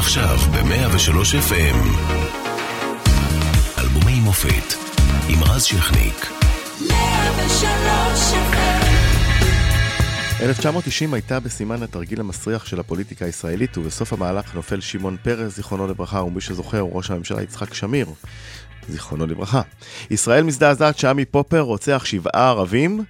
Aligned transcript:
עכשיו 0.00 0.36
ב-103 0.38 1.12
FM. 1.48 1.76
אלבומי 3.78 4.20
מופת 4.20 4.74
עם 5.28 5.42
רז 5.44 5.64
שכניק. 5.64 6.32
103 6.88 7.64
FM 8.32 8.90
1990 10.42 11.14
הייתה 11.14 11.40
בסימן 11.40 11.82
התרגיל 11.82 12.20
המסריח 12.20 12.66
של 12.66 12.80
הפוליטיקה 12.80 13.24
הישראלית, 13.24 13.78
ובסוף 13.78 14.12
המהלך 14.12 14.54
נופל 14.54 14.80
שמעון 14.80 15.16
פרס, 15.22 15.56
זיכרונו 15.56 15.86
לברכה, 15.86 16.22
ומי 16.22 16.40
שזוכר 16.40 16.80
הוא 16.80 16.96
ראש 16.96 17.10
הממשלה 17.10 17.42
יצחק 17.42 17.74
שמיר, 17.74 18.06
זיכרונו 18.88 19.26
לברכה. 19.26 19.62
ישראל 20.10 20.44
מזדעזעת 20.44 20.98
שעמי 20.98 21.24
פופר 21.24 21.60
רוצח 21.60 22.02
שבעה 22.04 22.48
ערבים. 22.48 23.04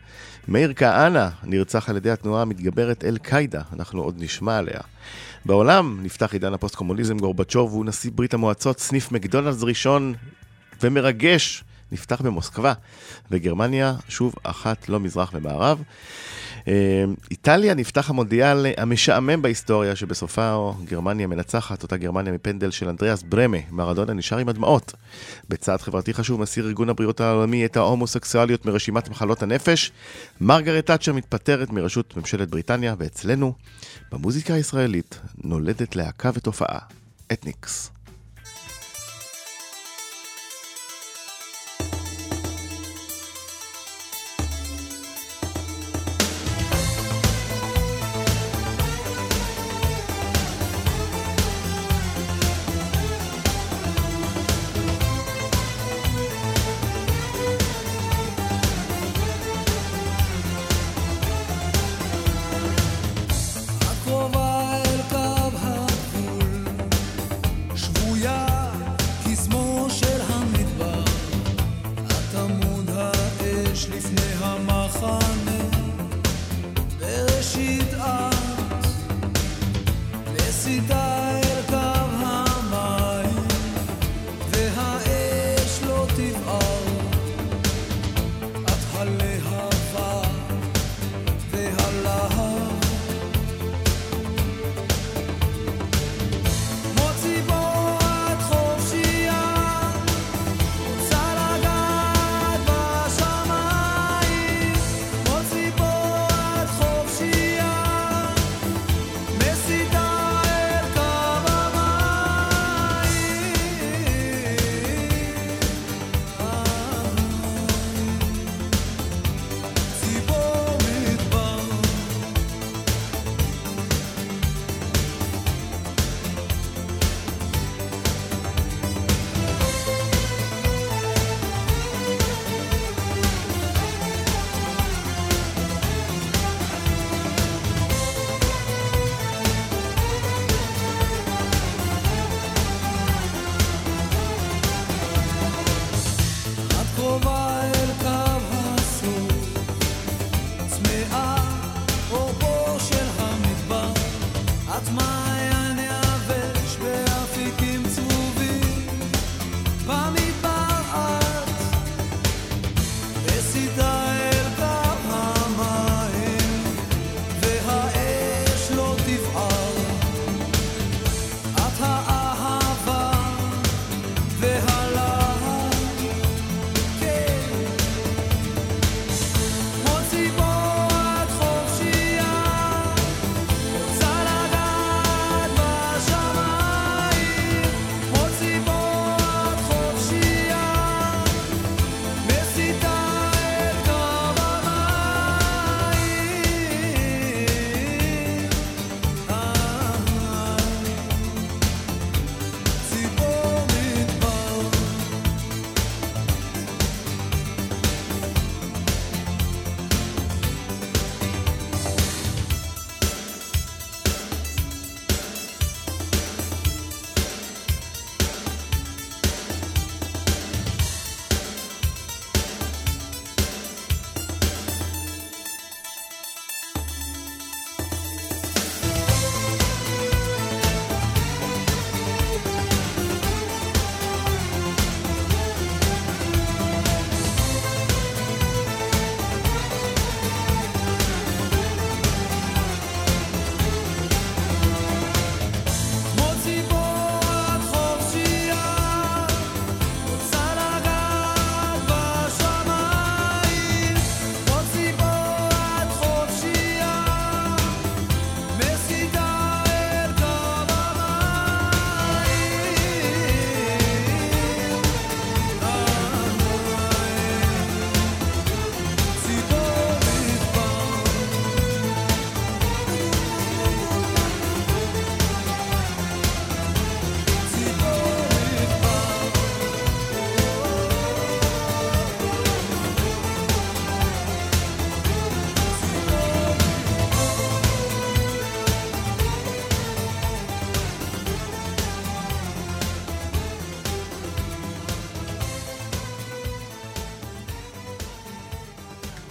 מאיר 0.48 0.72
כהנא 0.77 1.29
נרצח 1.45 1.88
על 1.88 1.96
ידי 1.96 2.11
התנועה 2.11 2.43
המתגברת 2.43 3.04
אל-קאידה, 3.04 3.62
אנחנו 3.73 4.02
עוד 4.02 4.14
נשמע 4.18 4.59
עליה. 4.59 4.80
בעולם 5.45 5.98
נפתח 6.02 6.32
עידן 6.32 6.55
הפוסט-קומוניזם, 6.55 7.19
גורבצ'וב 7.19 7.73
הוא 7.73 7.84
נשיא 7.84 8.10
ברית 8.14 8.34
המועצות, 8.34 8.78
סניף 8.78 9.12
מקדונלדס 9.12 9.62
ראשון 9.62 10.14
ומרגש 10.83 11.64
נפתח 11.92 12.20
במוסקבה, 12.20 12.72
וגרמניה 13.30 13.94
שוב 14.08 14.34
אחת 14.42 14.88
לא 14.88 15.00
מזרח 15.00 15.30
ומערב. 15.34 15.82
אה, 16.68 17.04
איטליה 17.30 17.74
נפתח 17.74 18.10
המונדיאל 18.10 18.66
המשעמם 18.76 19.42
בהיסטוריה, 19.42 19.96
שבסופה 19.96 20.72
גרמניה 20.84 21.26
מנצחת, 21.26 21.82
אותה 21.82 21.96
גרמניה 21.96 22.32
מפנדל 22.32 22.70
של 22.70 22.88
אנדריאס 22.88 23.22
ברמה, 23.22 23.56
מרדונה 23.70 24.12
נשאר 24.12 24.38
עם 24.38 24.48
הדמעות. 24.48 24.92
בצעד 25.48 25.80
חברתי 25.80 26.14
חשוב 26.14 26.40
מסיר 26.40 26.66
ארגון 26.66 26.88
הבריאות 26.88 27.20
העולמי 27.20 27.64
את 27.64 27.76
ההומוסקסואליות 27.76 28.66
מרשימת 28.66 29.08
מחלות 29.08 29.42
הנפש. 29.42 29.92
מרגרט 30.41 30.86
תאצ'ר 30.86 31.12
מתפטרת 31.12 31.70
מראשות 31.70 32.16
ממשלת 32.16 32.50
בריטניה, 32.50 32.94
ואצלנו, 32.98 33.52
במוזיקה 34.12 34.54
הישראלית, 34.54 35.20
נולדת 35.44 35.96
להקה 35.96 36.30
ותופעה, 36.34 36.78
אתניקס. 37.32 37.91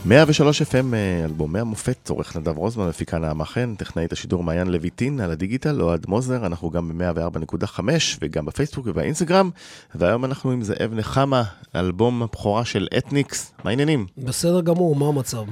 103 0.09 0.61
FM, 0.61 0.93
אה, 0.93 1.25
אלבומי 1.25 1.59
המופת, 1.59 2.09
עורך 2.09 2.35
נדב 2.37 2.57
רוזמן, 2.57 2.87
מפיקה 2.87 3.17
נעמה 3.19 3.45
חן, 3.45 3.75
טכנאית 3.75 4.11
השידור 4.11 4.43
מעיין 4.43 4.67
לויטין, 4.67 5.19
על 5.19 5.31
הדיגיטל, 5.31 5.81
אוהד 5.81 6.05
מוזר, 6.07 6.45
אנחנו 6.45 6.69
גם 6.69 6.97
ב-104.5 6.97 7.79
וגם 8.21 8.45
בפייסבוק 8.45 8.87
ובאינסטגרם, 8.89 9.49
והיום 9.95 10.25
אנחנו 10.25 10.51
עם 10.51 10.63
זאב 10.63 10.93
נחמה, 10.93 11.43
אלבום 11.75 12.23
הבכורה 12.23 12.65
של 12.65 12.87
אתניקס, 12.97 13.51
מה 13.63 13.69
העניינים? 13.69 14.05
בסדר 14.17 14.61
גמור, 14.61 14.95
מה 14.95 15.07
המצב? 15.07 15.43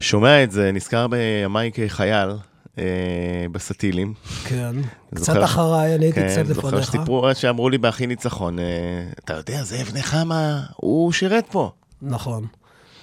שומע 0.00 0.42
את 0.44 0.50
זה, 0.50 0.70
נזכר 0.72 1.06
בימיי 1.06 1.70
כחייל, 1.74 2.28
אה, 2.78 2.84
בסטילים. 3.52 4.14
כן, 4.44 4.76
קצת 5.14 5.24
זוכר- 5.24 5.44
אחריי, 5.44 5.94
אני 5.94 6.04
הייתי 6.04 6.20
כן, 6.20 6.28
קצת 6.28 6.54
זוכר 6.54 6.68
לפניך. 6.68 6.84
שסיפרו, 6.84 7.28
שאמרו 7.34 7.68
לי 7.68 7.78
בהכי 7.78 8.06
ניצחון, 8.06 8.58
אה, 8.58 8.64
אתה 9.24 9.34
יודע, 9.34 9.62
זאב 9.62 9.90
נחמה, 9.94 10.60
הוא 10.76 11.12
שירת 11.12 11.44
פה. 11.50 11.70
נכון. 12.02 12.46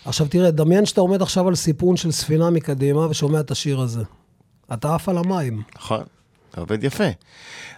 עכשיו 0.06 0.28
תראה, 0.28 0.52
דמיין 0.52 0.86
שאתה 0.86 1.02
עומד 1.02 1.22
עכשיו 1.22 1.48
על 1.48 1.56
סיפון 1.56 1.98
של 1.98 2.12
ספינה 2.12 2.50
מקדימה 2.50 3.08
ושומע 3.10 3.40
את 3.40 3.52
השיר 3.52 3.80
הזה. 3.80 4.04
אתה 4.74 4.96
עף 4.96 5.10
על 5.10 5.18
המים. 5.18 5.62
נכון, 5.76 6.04
עובד 6.58 6.84
יפה. 6.84 7.04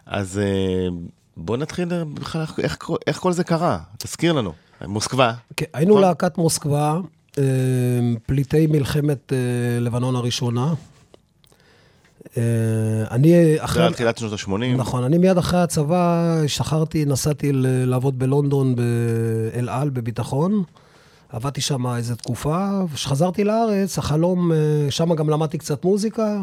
אז 0.06 0.38
אה, 0.38 0.88
בוא 1.38 1.58
נתחיל 1.58 1.94
אה, 1.94 2.06
בכלל, 2.06 2.42
איך, 2.42 2.60
איך, 2.60 2.90
איך 3.08 3.18
כל 3.18 3.32
זה 3.34 3.44
קרה? 3.44 3.78
תזכיר 3.98 4.34
לנו. 4.34 4.54
מוסקבה, 4.88 5.34
כן, 5.58 5.66
היינו 5.74 5.92
נכון. 5.92 6.02
להקת 6.02 6.38
מוסקבה, 6.38 7.00
אה, 7.38 7.44
פליטי 8.26 8.68
מלחמת 8.68 9.34
לבנון 9.80 10.16
הראשונה. 10.16 10.74
אני 13.12 13.30
זה 13.30 13.56
אחרי... 13.60 13.84
על 13.84 13.94
תחילת 13.94 14.18
שנות 14.18 14.34
ה-80. 14.34 14.78
נכון, 14.78 15.04
אני 15.04 15.18
מיד 15.18 15.38
אחרי 15.38 15.62
הצבא 15.62 16.36
השתחררתי, 16.46 17.06
נסעתי 17.06 17.52
לעבוד 17.54 18.20
בלונדון, 18.20 18.76
באל 18.76 19.70
על, 19.70 19.90
בביטחון. 19.90 20.64
עבדתי 21.32 21.62
שם 21.62 21.88
איזו 21.88 22.16
תקופה, 22.16 22.84
וכשחזרתי 22.90 23.44
לארץ, 23.44 23.98
החלום, 23.98 24.52
אה, 24.52 24.58
שם 24.90 25.16
גם 25.16 25.30
למדתי 25.30 25.58
קצת 25.58 25.86
מוזיקה. 25.86 26.42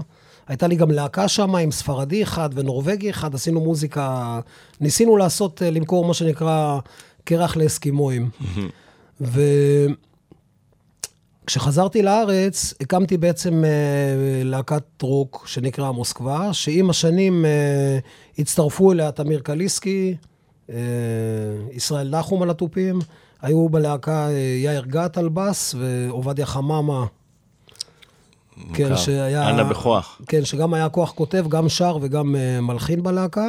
הייתה 0.49 0.67
לי 0.67 0.77
גם 0.77 0.91
להקה 0.91 1.29
שם 1.29 1.57
עם 1.57 1.71
ספרדי 1.71 2.23
אחד 2.23 2.51
ונורבגי 2.55 3.11
אחד, 3.11 3.35
עשינו 3.35 3.61
מוזיקה, 3.61 4.41
ניסינו 4.81 5.17
לעשות, 5.17 5.63
אה, 5.63 5.71
למכור 5.71 6.05
מה 6.05 6.15
שנקרא 6.15 6.79
קרח 7.25 7.57
לאסקימואים. 7.57 8.31
וכשחזרתי 11.45 12.03
לארץ, 12.03 12.75
הקמתי 12.81 13.17
בעצם 13.17 13.65
אה, 13.65 13.71
להקת 14.45 15.03
רוק 15.03 15.45
שנקרא 15.47 15.91
מוסקבה, 15.91 16.53
שעם 16.53 16.91
השנים 16.91 17.45
אה, 17.45 17.99
הצטרפו 18.39 18.93
אליה 18.93 19.13
תמיר 19.13 19.41
קליסקי, 19.41 20.17
אה, 20.71 20.77
ישראל 21.73 22.19
נחום 22.19 22.43
על 22.43 22.51
התופים, 22.51 22.99
היו 23.43 23.69
בלהקה 23.69 24.29
אה, 24.29 24.33
יאיר 24.65 24.85
גת 24.87 25.19
על 25.19 25.29
בס 25.29 25.75
ועובדיה 25.79 26.47
חממה. 26.47 27.07
כן. 28.75 28.97
שהיה... 28.97 29.51
אנה 29.51 29.65
בכוח. 29.65 30.21
כן, 30.29 30.45
שגם 30.45 30.75
היה 30.75 30.89
כוח 30.89 31.13
כותב, 31.13 31.47
גם 31.49 31.69
שר 31.69 31.99
וגם 32.01 32.35
uh, 32.35 32.61
מלחין 32.61 33.03
בלהקה. 33.03 33.47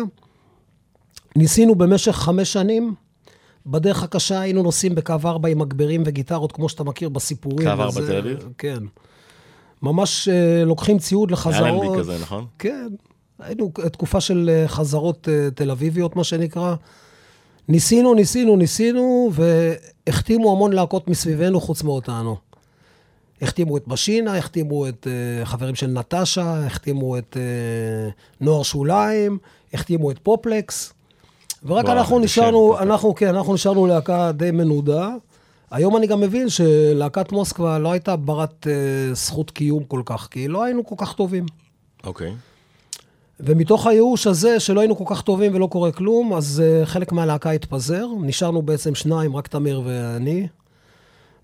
ניסינו 1.36 1.75
במשך 1.75 2.12
חמש 2.12 2.53
שנים. 2.53 2.94
בדרך 3.65 4.03
הקשה 4.03 4.39
היינו 4.39 4.63
נוסעים 4.63 4.95
בקו 4.95 5.13
4 5.25 5.50
עם 5.50 5.59
מגברים 5.59 6.03
וגיטרות, 6.06 6.51
כמו 6.51 6.69
שאתה 6.69 6.83
מכיר 6.83 7.09
בסיפורים. 7.09 7.68
קו 7.68 7.69
4 7.69 7.88
וזה- 7.88 8.07
תל 8.07 8.18
אביב? 8.18 8.47
כן. 8.57 8.83
ממש 9.81 10.27
uh, 10.27 10.65
לוקחים 10.65 11.00
ציוד 11.00 11.31
לחזרות. 11.31 11.83
אלנבי 11.83 12.00
כזה, 12.00 12.18
נכון? 12.21 12.45
כן. 12.59 12.88
היינו 13.39 13.71
תקופה 13.91 14.21
של 14.21 14.50
אה, 14.53 14.68
חזרות 14.68 15.30
אה, 15.31 15.51
תל 15.56 15.71
אביביות, 15.71 16.15
מה 16.15 16.24
שנקרא. 16.24 16.75
ניסינו, 17.69 18.13
ניסינו, 18.13 18.56
ניסינו, 18.56 19.31
והחתימו 19.33 20.51
המון 20.51 20.74
להקות 20.74 21.07
מסביבנו 21.07 21.62
חוץ 21.62 21.83
מאותנו. 21.83 22.38
החתימו 23.42 23.77
את 23.77 23.88
משינה, 23.88 24.38
החתימו 24.38 24.88
את 24.88 25.07
uh, 25.07 25.45
חברים 25.45 25.75
של 25.75 25.88
נטשה, 25.88 26.66
החתימו 26.66 27.18
את 27.18 27.38
uh, 27.38 28.42
נוער 28.42 28.63
שוליים, 28.63 29.38
החתימו 29.74 30.12
את 30.12 30.19
פופלקס. 30.19 30.94
ורק 31.66 31.86
וואו, 31.86 31.98
אנחנו 31.98 32.18
שם, 32.18 32.24
נשארנו, 32.24 32.68
פופלקס. 32.68 32.88
אנחנו, 32.88 33.16
כן, 33.16 33.36
אנחנו 33.36 33.54
נשארנו 33.54 33.88
להקה 33.88 34.31
די 34.31 34.51
מנודה. 34.51 35.10
היום 35.72 35.98
אני 35.98 36.07
גם 36.07 36.22
מבין 36.22 36.50
שלהקת 36.50 37.31
מוסקבה 37.31 37.80
לא 37.80 37.92
הייתה 37.92 38.15
ברת 38.15 38.68
uh, 38.68 39.15
זכות 39.15 39.51
קיום 39.51 39.83
כל 39.83 40.01
כך, 40.06 40.27
כי 40.31 40.48
לא 40.48 40.63
היינו 40.63 40.86
כל 40.86 40.95
כך 40.98 41.13
טובים. 41.13 41.45
אוקיי. 42.04 42.33
ומתוך 43.39 43.88
הייאוש 43.88 44.27
הזה, 44.27 44.59
שלא 44.59 44.80
היינו 44.80 44.97
כל 44.97 45.03
כך 45.07 45.21
טובים 45.21 45.56
ולא 45.56 45.68
קורה 45.68 45.91
כלום, 45.91 46.33
אז 46.33 46.63
uh, 46.63 46.86
חלק 46.86 47.12
מהלהקה 47.12 47.51
התפזר. 47.51 48.07
נשארנו 48.21 48.62
בעצם 48.62 48.95
שניים, 48.95 49.36
רק 49.36 49.47
תמיר 49.47 49.81
ואני. 49.86 50.47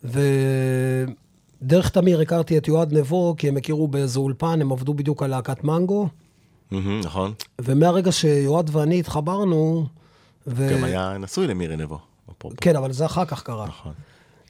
ודרך 0.03 1.89
תמיר 1.89 2.19
הכרתי 2.19 2.57
את 2.57 2.67
יועד 2.67 2.93
נבו, 2.93 3.35
כי 3.37 3.47
הם 3.47 3.57
הכירו 3.57 3.87
באיזה 3.87 4.19
אולפן, 4.19 4.61
הם 4.61 4.71
עבדו 4.71 4.93
בדיוק 4.93 5.23
על 5.23 5.29
להקת 5.29 5.63
מנגו. 5.63 6.07
נכון. 7.03 7.33
ומהרגע 7.61 8.11
שיועד 8.11 8.69
ואני 8.73 8.99
התחברנו, 8.99 9.85
ו... 10.47 10.67
גם 10.71 10.83
היה 10.83 11.17
נשוי 11.19 11.47
למירי 11.47 11.75
נבו. 11.75 11.99
אפרופו. 12.37 12.57
כן, 12.61 12.75
אבל 12.75 12.91
זה 12.91 13.05
אחר 13.05 13.25
כך 13.25 13.43
קרה. 13.43 13.67
נכון. 13.67 13.93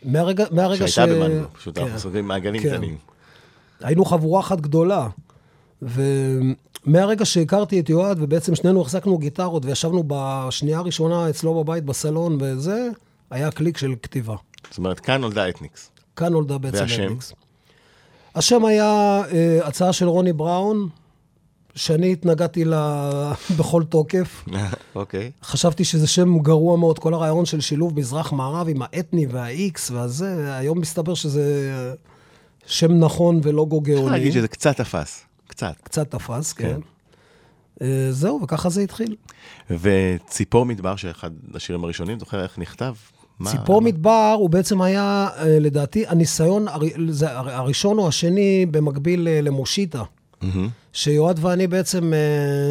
מהרגע, 0.03 0.45
מהרגע 0.51 0.87
ש... 0.87 0.95
שהייתה 0.95 1.13
במנגו, 1.13 1.45
פשוט 1.53 1.77
כן. 1.77 1.83
אנחנו 1.83 1.99
סוגרים 1.99 2.27
מעגלים 2.27 2.61
כן. 2.61 2.69
קטנים. 2.69 2.97
היינו 3.81 4.05
חבורה 4.05 4.39
אחת 4.39 4.61
גדולה. 4.61 5.07
ומהרגע 5.81 7.25
שהכרתי 7.25 7.79
את 7.79 7.89
יועד, 7.89 8.17
ובעצם 8.21 8.55
שנינו 8.55 8.81
החזקנו 8.81 9.17
גיטרות, 9.17 9.65
וישבנו 9.65 10.03
בשנייה 10.07 10.77
הראשונה 10.77 11.29
אצלו 11.29 11.63
בבית 11.63 11.83
בסלון 11.83 12.37
וזה, 12.41 12.87
היה 13.31 13.51
קליק 13.51 13.77
של 13.77 13.95
כתיבה. 14.01 14.35
זאת 14.69 14.77
אומרת, 14.77 14.99
כאן 14.99 15.21
נולדה 15.21 15.49
אתניקס. 15.49 15.89
כאן 16.15 16.31
נולדה 16.31 16.57
בעצם 16.57 16.77
והשם? 16.77 17.03
אדמיקס. 17.03 17.33
השם 18.35 18.65
היה 18.65 19.21
אה, 19.31 19.59
הצעה 19.67 19.93
של 19.93 20.07
רוני 20.07 20.33
בראון, 20.33 20.89
שאני 21.75 22.11
התנגדתי 22.11 22.65
לה 22.65 23.11
בכל 23.57 23.83
תוקף. 23.83 24.45
אוקיי. 24.95 25.31
חשבתי 25.43 25.83
שזה 25.83 26.07
שם 26.07 26.39
גרוע 26.39 26.77
מאוד, 26.77 26.99
כל 26.99 27.13
הרעיון 27.13 27.45
של 27.45 27.61
שילוב 27.61 27.99
מזרח-מערב 27.99 28.69
עם 28.69 28.81
האתני 28.81 29.27
וה-X 29.27 29.91
והזה, 29.91 30.57
היום 30.57 30.79
מסתבר 30.79 31.13
שזה 31.13 31.73
שם 32.65 32.91
נכון 32.91 33.37
אפשר 33.37 33.51
גאוני. 33.83 34.11
להגיד 34.11 34.33
שזה 34.33 34.47
קצת 34.47 34.77
תפס. 34.77 35.25
קצת. 35.47 35.73
קצת 35.83 36.11
תפס, 36.11 36.53
כן. 36.53 36.67
כן. 36.67 36.79
אה, 37.81 38.07
זהו, 38.11 38.39
וככה 38.43 38.69
זה 38.69 38.81
התחיל. 38.81 39.15
וציפור 39.69 40.65
מדבר, 40.65 40.95
שאחד 40.95 41.31
השירים 41.53 41.83
הראשונים, 41.83 42.19
זוכר 42.19 42.43
איך 42.43 42.59
נכתב? 42.59 42.93
מה- 43.39 43.51
ציפור 43.51 43.81
מדבר 43.81 44.35
הוא 44.39 44.49
בעצם 44.49 44.81
היה, 44.81 45.27
אה, 45.37 45.59
לדעתי, 45.59 46.07
הניסיון 46.07 46.67
הר- 46.67 46.79
זה 47.09 47.31
הר- 47.31 47.49
הראשון 47.49 47.97
או 47.97 48.07
השני 48.07 48.65
במקביל 48.71 49.27
אה, 49.27 49.41
למושיטה. 49.41 50.03
מהמם. 50.41 50.69
שיועד 50.93 51.39
ואני 51.41 51.67
בעצם 51.67 52.13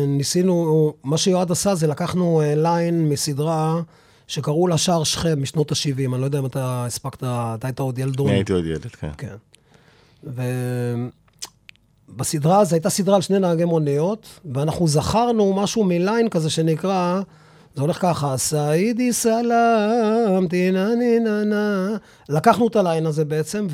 ניסינו, 0.08 0.92
מה 1.04 1.18
שיועד 1.18 1.50
עשה 1.52 1.74
זה 1.74 1.86
לקחנו 1.86 2.42
ליין 2.56 3.08
מסדרה 3.08 3.80
שקראו 4.26 4.66
לה 4.68 4.78
שער 4.78 5.04
שכם 5.04 5.42
משנות 5.42 5.72
ה-70, 5.72 6.14
אני 6.14 6.20
לא 6.20 6.24
יודע 6.26 6.38
אם 6.38 6.46
אתה 6.46 6.84
הספקת, 6.86 7.18
אתה 7.24 7.56
היית 7.62 7.80
עוד 7.80 7.98
ילדון. 7.98 8.26
אני 8.28 8.36
הייתי 8.36 8.52
עוד 8.52 8.64
ילד, 8.66 8.86
כן. 8.86 9.10
כן. 9.18 9.36
ובסדרה 12.08 12.58
הזו 12.58 12.74
הייתה 12.74 12.90
סדרה 12.90 13.16
על 13.16 13.22
שני 13.22 13.38
נהגי 13.38 13.64
מוניות, 13.64 14.40
ואנחנו 14.54 14.88
זכרנו 14.88 15.52
משהו 15.52 15.84
מ 15.84 15.93
line 15.93 16.28
כזה 16.28 16.50
שנקרא, 16.50 17.20
זה 17.74 17.80
הולך 17.80 17.98
ככה, 18.02 18.36
סעידי 18.36 19.12
סלאם, 19.12 20.48
טינה 20.48 20.94
נינה 20.94 21.44
נה. 21.44 21.96
לקחנו 22.28 22.68
את 22.68 22.76
ה 22.76 22.82
line 22.82 23.06
הזה 23.06 23.24
בעצם, 23.24 23.66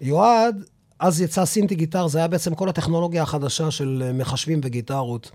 ויועד, 0.00 0.64
אז 0.98 1.20
יצא 1.20 1.44
synthi 1.44 1.74
guitar, 1.74 2.06
זה 2.06 2.18
היה 2.18 2.28
בעצם 2.28 2.54
כל 2.54 2.68
הטכנולוגיה 2.68 3.22
החדשה 3.22 3.70
של 3.70 4.02
אה, 4.06 4.12
מחשבים 4.12 4.60
וגיטרות. 4.64 5.30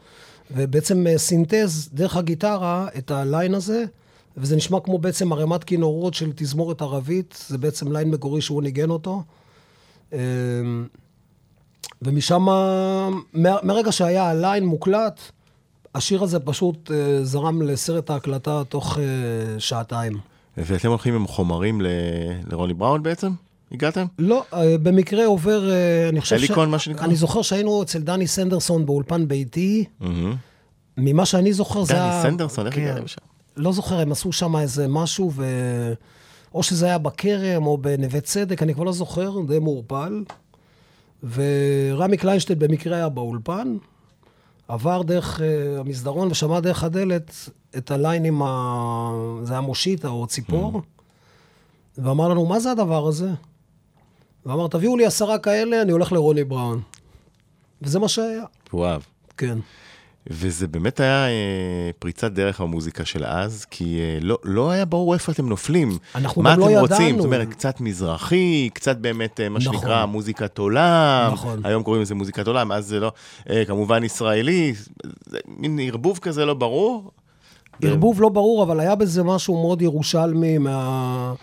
ובעצם 0.51 1.07
אה, 1.07 1.17
סינתז 1.17 1.89
דרך 1.93 2.17
הגיטרה 2.17 2.87
את 2.97 3.11
ה 3.11 3.20
line 3.20 3.53
הזה, 3.53 3.85
וזה 4.37 4.55
נשמע 4.55 4.79
כמו 4.79 4.97
בעצם 4.97 5.33
ערימת 5.33 5.63
כינורות 5.63 6.13
של 6.13 6.31
תזמורת 6.35 6.81
ערבית, 6.81 7.45
זה 7.47 7.57
בעצם 7.57 7.91
line 7.91 8.09
מקורי 8.09 8.41
שהוא 8.41 8.63
ניגן 8.63 8.89
אותו. 8.89 9.23
ומשם, 12.01 12.41
מה- 12.41 13.09
מהרגע 13.63 13.91
שהיה 13.91 14.29
הליין 14.29 14.65
מוקלט, 14.65 15.19
השיר 15.95 16.23
הזה 16.23 16.39
פשוט 16.39 16.91
אה, 16.91 17.23
זרם 17.23 17.61
לסרט 17.61 18.09
ההקלטה 18.09 18.61
תוך 18.69 18.97
אה, 18.99 19.03
שעתיים. 19.59 20.13
ואתם 20.57 20.89
הולכים 20.89 21.15
עם 21.15 21.27
חומרים 21.27 21.81
ל- 21.81 21.87
לרוני 22.51 22.73
בראון 22.73 23.03
בעצם? 23.03 23.31
הגעתם? 23.71 24.05
לא, 24.19 24.43
אה, 24.53 24.77
במקרה 24.77 25.25
עובר, 25.25 25.71
אה, 25.71 26.09
אני 26.09 26.21
חושב 26.21 26.35
הליקון, 26.35 26.69
מה 26.69 26.79
שנקרא? 26.79 27.05
אני 27.05 27.15
זוכר 27.15 27.41
שהיינו 27.41 27.83
אצל 27.83 27.99
דני 27.99 28.27
סנדרסון 28.27 28.85
באולפן 28.85 29.27
ביתי. 29.27 29.85
מהמם. 29.99 30.35
ממה 30.97 31.25
שאני 31.25 31.53
זוכר 31.53 31.83
זה 31.83 31.93
דני 31.93 32.03
היה... 32.03 32.23
סנדרסון, 32.23 32.65
איך 32.65 32.75
כן. 32.75 32.81
הגעתם 32.81 33.03
לשם? 33.03 33.21
לא 33.57 33.71
זוכר, 33.71 33.99
הם 33.99 34.11
עשו 34.11 34.31
שם 34.31 34.55
איזה 34.55 34.87
משהו, 34.87 35.31
ו... 35.35 35.45
או 36.53 36.63
שזה 36.63 36.85
היה 36.85 36.97
בכרם 36.97 37.65
או 37.65 37.77
בנווה 37.77 38.21
צדק, 38.21 38.63
אני 38.63 38.73
כבר 38.73 38.83
לא 38.83 38.91
זוכר, 38.91 39.31
די 39.47 39.59
מעורפל. 39.59 40.23
ורמי 41.23 42.17
קליינשטיין 42.17 42.59
במקרה 42.59 42.95
היה 42.95 43.09
באולפן, 43.09 43.77
עבר 44.67 45.01
דרך 45.01 45.39
uh, 45.39 45.43
המסדרון 45.79 46.31
ושמע 46.31 46.59
דרך 46.59 46.83
הדלת 46.83 47.49
את 47.77 47.91
הליין 47.91 48.25
עם 48.25 48.41
ה... 48.41 49.11
זה 49.43 49.53
היה 49.53 49.61
מושיטה 49.61 50.07
או 50.07 50.27
ציפור, 50.27 50.81
ואמר 51.97 52.27
לנו, 52.27 52.45
מה 52.45 52.59
זה 52.59 52.71
הדבר 52.71 53.07
הזה? 53.07 53.29
ואמר, 54.45 54.67
תביאו 54.67 54.97
לי 54.97 55.05
עשרה 55.05 55.39
כאלה, 55.39 55.81
אני 55.81 55.91
הולך 55.91 56.11
לרוני 56.11 56.43
בראון. 56.43 56.81
וזה 57.81 57.99
מה 57.99 58.07
שהיה, 58.07 58.43
אהב. 58.85 59.01
כן. 59.37 59.57
וזה 60.27 60.67
באמת 60.67 60.99
היה 60.99 61.27
אה, 61.27 61.89
פריצת 61.99 62.31
דרך 62.31 62.61
במוזיקה 62.61 63.05
של 63.05 63.25
אז, 63.25 63.65
כי 63.65 63.99
אה, 63.99 64.17
לא, 64.21 64.37
לא 64.43 64.71
היה 64.71 64.85
ברור 64.85 65.13
איפה 65.13 65.31
אתם 65.31 65.49
נופלים. 65.49 65.97
אנחנו 66.15 66.41
מה 66.41 66.53
גם 66.53 66.59
לא 66.59 66.69
אתם 66.69 66.79
רוצים? 66.79 67.01
ידענו. 67.01 67.17
זאת 67.17 67.25
אומרת, 67.25 67.49
קצת 67.49 67.81
מזרחי, 67.81 68.69
קצת 68.73 68.97
באמת, 68.97 69.39
אה, 69.39 69.49
מה 69.49 69.59
נכון. 69.59 69.73
שנקרא, 69.73 70.05
מוזיקת 70.05 70.57
עולם. 70.57 71.29
נכון. 71.33 71.61
היום 71.63 71.83
קוראים 71.83 72.01
לזה 72.01 72.15
מוזיקת 72.15 72.47
עולם, 72.47 72.71
אז 72.71 72.87
זה 72.87 72.99
לא, 72.99 73.11
אה, 73.49 73.65
כמובן 73.65 74.03
ישראלי, 74.03 74.73
זה 75.25 75.37
מין 75.47 75.79
ערבוב 75.79 76.17
כזה 76.17 76.45
לא 76.45 76.53
ברור. 76.53 77.11
ערבוב 77.83 78.21
לא 78.21 78.29
ברור, 78.29 78.63
אבל 78.63 78.79
היה 78.79 78.95
בזה 78.95 79.23
משהו 79.23 79.61
מאוד 79.61 79.81
ירושלמי 79.81 80.57
מה... 80.57 81.33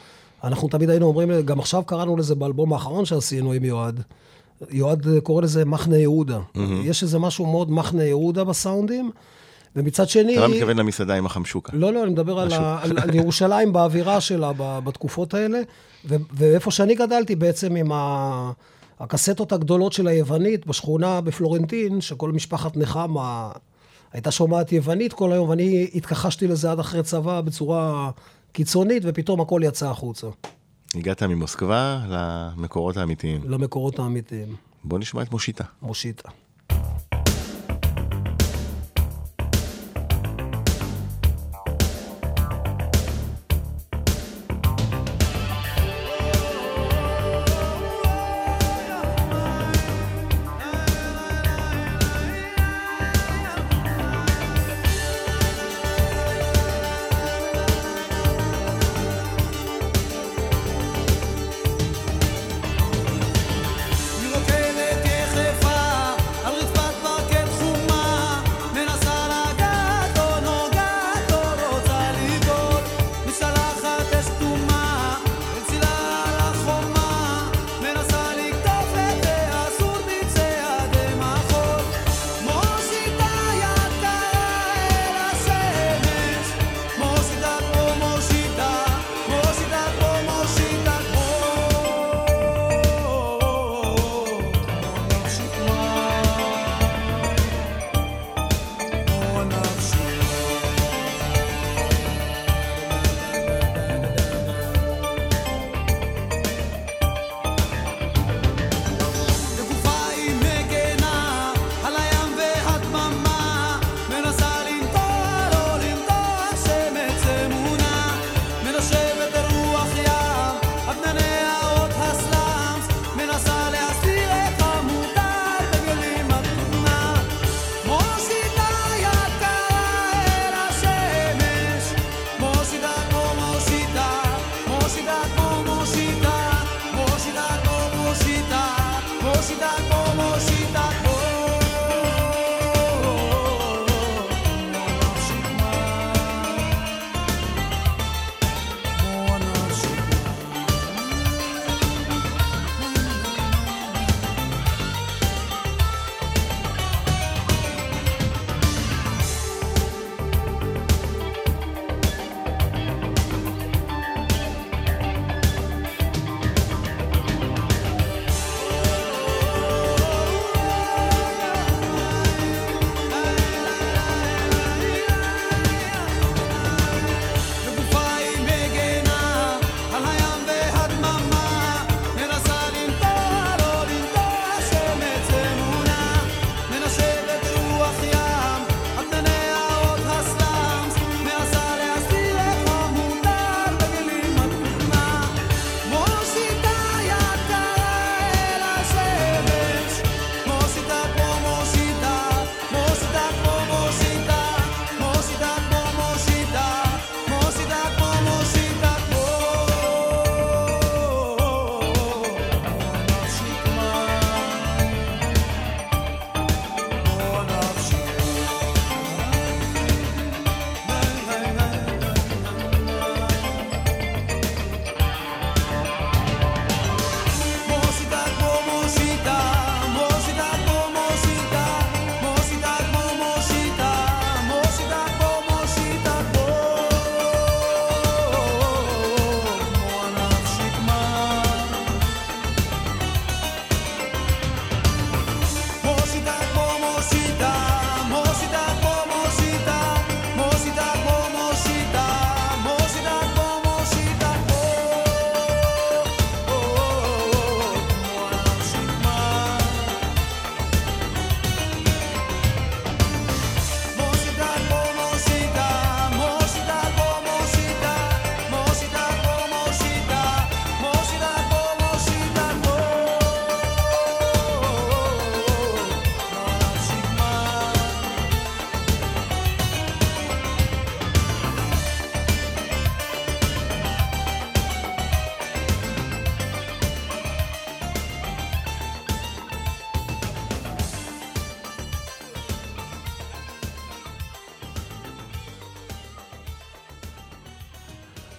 אנחנו 0.45 0.68
תמיד 0.68 0.90
היינו 0.90 1.06
אומרים, 1.06 1.30
גם 1.45 1.59
עכשיו 1.61 1.83
קראנו 1.85 2.16
לזה 2.16 2.35
באלבום 2.35 2.73
האחרון 2.73 3.04
שעשינו 3.04 3.52
עם 3.52 3.64
יועד. 3.64 4.02
יועד 4.70 5.06
קורא 5.22 5.42
לזה 5.42 5.64
מחנה 5.64 5.96
יהודה. 5.96 6.38
יש 6.84 7.02
איזה 7.02 7.18
משהו 7.18 7.46
מאוד 7.46 7.70
מחנה 7.70 8.04
יהודה 8.04 8.44
בסאונדים, 8.44 9.10
ומצד 9.76 10.08
שני... 10.08 10.38
אתה 10.38 10.46
לא 10.46 10.54
מתכוון 10.54 10.76
למסעדה 10.76 11.14
עם 11.14 11.26
החמשוקה. 11.26 11.76
לא, 11.76 11.92
לא, 11.92 12.02
אני 12.02 12.10
מדבר 12.10 12.38
על, 12.38 12.52
ה, 12.52 12.78
על, 12.82 12.98
על 12.98 13.14
ירושלים 13.14 13.72
באווירה 13.72 14.20
שלה 14.20 14.52
בתקופות 14.56 15.34
האלה, 15.34 15.60
ו, 16.04 16.16
ואיפה 16.32 16.70
שאני 16.70 16.94
גדלתי 16.94 17.36
בעצם 17.36 17.76
עם 17.76 17.92
ה, 17.92 18.52
הקסטות 19.00 19.52
הגדולות 19.52 19.92
של 19.92 20.08
היוונית 20.08 20.66
בשכונה 20.66 21.20
בפלורנטין, 21.20 22.00
שכל 22.00 22.32
משפחת 22.32 22.76
נחמה 22.76 23.50
הייתה 24.12 24.30
שומעת 24.30 24.72
יוונית 24.72 25.12
כל 25.12 25.32
היום, 25.32 25.48
ואני 25.48 25.90
התכחשתי 25.94 26.46
לזה 26.46 26.70
עד 26.70 26.78
אחרי 26.78 27.02
צבא 27.02 27.40
בצורה 27.40 28.10
קיצונית, 28.52 29.02
ופתאום 29.06 29.40
הכל 29.40 29.60
יצא 29.64 29.90
החוצה, 29.90 30.26
הגעת 30.95 31.23
ממוסקבה 31.23 32.00
למקורות 32.09 32.97
האמיתיים. 32.97 33.40
למקורות 33.45 33.99
האמיתיים. 33.99 34.57
בוא 34.85 34.99
נשמע 34.99 35.23
את 35.23 35.33
מושיטה. 35.33 35.64
מושיטה. 35.83 36.28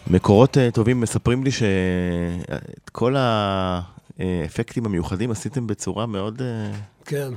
מקורות 0.09 0.57
אה, 0.57 0.71
טובים 0.71 1.01
מספרים 1.01 1.43
לי 1.43 1.51
שאת 1.51 2.89
כל 2.91 3.15
האפקטים 3.17 4.85
המיוחדים 4.85 5.31
עשיתם 5.31 5.67
בצורה 5.67 6.05
מאוד... 6.05 6.41
אה, 6.41 6.71
כן. 7.05 7.29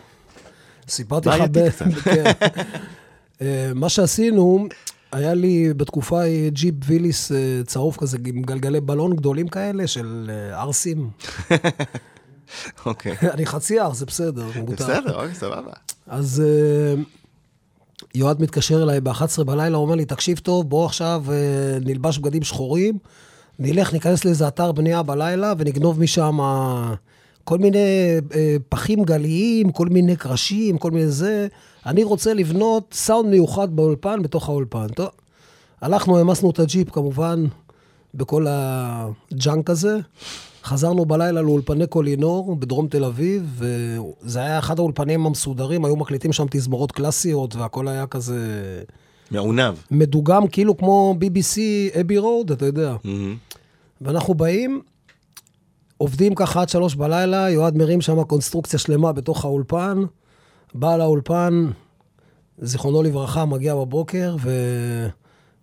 סיפרתי 0.89 1.29
לך... 1.29 1.35
בעייתי 1.35 1.71
קצת. 1.71 1.87
כן. 2.05 2.25
אה, 3.43 3.73
מה 3.75 3.89
שעשינו, 3.89 4.67
היה 5.12 5.35
לי 5.35 5.75
בתקופה 5.77 6.21
ג'יפ 6.49 6.75
ויליס 6.87 7.33
צהוב 7.67 7.97
כזה, 8.00 8.19
עם 8.27 8.43
גלגלי 8.43 8.81
בלון 8.81 9.17
גדולים 9.17 9.49
כאלה 9.49 9.87
של 9.87 10.31
ערסים. 10.53 11.11
אוקיי. 12.87 13.17
אני 13.35 13.47
חצי 13.47 13.79
ערס, 13.79 13.99
זה 13.99 14.07
בסדר, 14.07 14.47
מותר. 14.57 14.85
בסדר, 14.85 15.15
אוקיי, 15.15 15.35
סבבה. 15.35 15.73
אז 16.07 16.43
יועד 18.14 18.42
מתקשר 18.42 18.83
אליי 18.83 19.00
ב-11 19.00 19.45
בלילה, 19.45 19.76
אומר 19.76 19.95
לי, 19.95 20.04
תקשיב 20.04 20.38
טוב, 20.38 20.69
בוא 20.69 20.87
עכשיו 20.87 21.25
אה, 21.28 21.78
נלבש 21.85 22.19
בגדים 22.19 22.42
שחורים, 22.42 22.99
נלך, 23.59 23.92
ניכנס 23.92 24.25
לאיזה 24.25 24.49
אתר 24.49 24.73
בנייה 24.73 25.02
בלילה 25.02 25.52
ונגנוב 25.59 26.00
משם 26.00 26.38
כל 27.45 27.59
מיני 27.59 27.78
אה, 28.35 28.57
פחים 28.69 29.04
גליים, 29.04 29.73
כל 29.73 29.88
מיני 29.88 30.16
קרשים, 30.16 30.78
כל 30.78 30.90
מיני 30.90 31.09
זה. 31.09 31.49
אני 31.87 32.04
רוצה 32.04 32.35
לבנות 32.35 32.90
סאונד 32.92 33.30
מיוחד 33.30 33.76
באולפן, 33.76 34.23
בתוך 34.23 34.49
האולפן. 34.49 34.88
טוב, 34.88 35.09
הלכנו, 35.80 36.19
העמסנו 36.19 36.50
את 36.50 36.59
הג'יפ 36.59 36.90
כמובן 36.90 37.45
בכל 38.14 38.47
ה 38.49 38.73
junk 38.73 39.71
הזה. 39.71 39.99
חזרנו 40.64 41.05
בלילה 41.05 41.43
לאולפני 41.43 41.87
קולינור 41.87 42.57
בדרום 42.57 42.88
תל 42.88 43.05
אביב, 43.05 43.62
וזה 44.23 44.40
היה 44.40 44.59
אחד 44.59 44.79
האולפנים 44.79 45.26
המסודרים, 45.26 45.85
היו 45.85 45.97
מקליטים 45.97 46.33
שם 46.33 46.47
תזמורות 46.50 46.93
קלאסיות, 46.93 47.57
והכל 47.57 47.88
היה 47.88 48.07
כזה 48.07 48.38
מעונב. 49.31 49.75
מדוגם, 49.90 50.49
כאילו 50.49 50.76
כמו 50.76 51.14
BBC 51.21 51.59
אבי 52.00 52.19
רוד, 52.19 52.50
אתה 52.50 52.67
יודע. 52.67 52.97
מהמם. 53.05 53.37
ואנחנו 54.00 54.35
באים, 54.35 54.81
עובדים 55.97 56.35
ככה 56.35 56.61
עד 56.62 56.69
שלוש 56.69 56.95
בלילה, 56.95 57.50
יועד 57.50 57.76
מרים 57.76 58.00
שם 58.00 58.23
קונסטרוקציה 58.23 58.79
שלמה 58.79 59.12
בתוך 59.12 59.45
האולפן, 59.45 60.02
בעל 60.75 61.00
האולפן, 61.00 61.71
זיכרונו 62.59 63.02
לברכה, 63.02 63.45
מגיע 63.45 63.75
בבוקר, 63.75 64.37